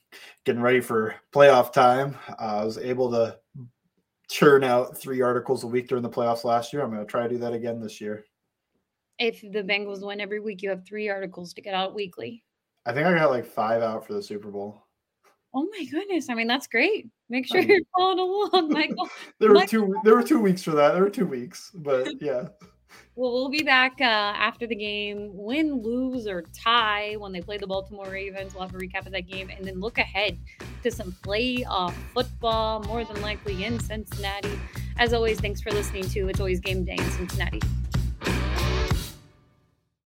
getting 0.45 0.61
ready 0.61 0.79
for 0.81 1.15
playoff 1.33 1.73
time. 1.73 2.15
Uh, 2.29 2.59
I 2.61 2.63
was 2.63 2.77
able 2.77 3.09
to 3.11 3.39
churn 4.29 4.63
out 4.63 4.97
three 4.97 5.21
articles 5.21 5.63
a 5.63 5.67
week 5.67 5.87
during 5.87 6.03
the 6.03 6.09
playoffs 6.09 6.43
last 6.43 6.71
year. 6.71 6.83
I'm 6.83 6.91
gonna 6.91 7.05
try 7.05 7.23
to 7.23 7.29
do 7.29 7.39
that 7.39 7.53
again 7.53 7.79
this 7.81 7.99
year. 7.99 8.23
If 9.19 9.41
the 9.41 9.63
Bengals 9.63 10.05
win 10.05 10.21
every 10.21 10.39
week, 10.39 10.61
you 10.61 10.69
have 10.69 10.85
three 10.85 11.09
articles 11.09 11.53
to 11.55 11.61
get 11.61 11.73
out 11.73 11.95
weekly. 11.95 12.43
I 12.85 12.93
think 12.93 13.07
I 13.07 13.13
got 13.15 13.29
like 13.31 13.45
five 13.45 13.81
out 13.81 14.05
for 14.05 14.13
the 14.13 14.21
Super 14.21 14.51
Bowl. 14.51 14.82
Oh 15.53 15.67
my 15.77 15.85
goodness. 15.85 16.29
I 16.29 16.33
mean, 16.33 16.47
that's 16.47 16.67
great. 16.67 17.07
Make 17.29 17.47
sure 17.47 17.61
you're 17.61 17.79
following 17.97 18.19
along, 18.19 18.69
Michael. 18.69 19.09
There 19.39 19.53
were 19.53 19.65
two. 19.65 19.95
There 20.03 20.15
were 20.15 20.23
two 20.23 20.39
weeks 20.39 20.63
for 20.63 20.71
that. 20.71 20.93
There 20.93 21.03
were 21.03 21.09
two 21.09 21.27
weeks, 21.27 21.71
but 21.73 22.09
yeah. 22.21 22.47
Well, 23.15 23.31
we'll 23.31 23.49
be 23.49 23.63
back 23.63 23.93
uh, 23.99 24.03
after 24.03 24.65
the 24.65 24.75
game, 24.75 25.29
win, 25.33 25.81
lose, 25.81 26.27
or 26.27 26.43
tie 26.53 27.15
when 27.17 27.31
they 27.31 27.41
play 27.41 27.57
the 27.57 27.67
Baltimore 27.67 28.07
Ravens. 28.07 28.53
We'll 28.53 28.63
have 28.63 28.73
a 28.73 28.77
recap 28.77 29.05
of 29.05 29.11
that 29.11 29.27
game 29.27 29.49
and 29.49 29.65
then 29.65 29.79
look 29.79 29.99
ahead 29.99 30.37
to 30.81 30.91
some 30.91 31.11
playoff 31.23 31.93
football, 32.13 32.81
more 32.83 33.03
than 33.03 33.21
likely 33.21 33.63
in 33.63 33.79
Cincinnati. 33.79 34.59
As 34.97 35.13
always, 35.13 35.39
thanks 35.39 35.61
for 35.61 35.71
listening 35.71 36.05
to 36.09 36.27
It's 36.27 36.39
Always 36.39 36.59
Game 36.59 36.85
Day 36.85 36.95
in 36.97 37.11
Cincinnati. 37.11 37.61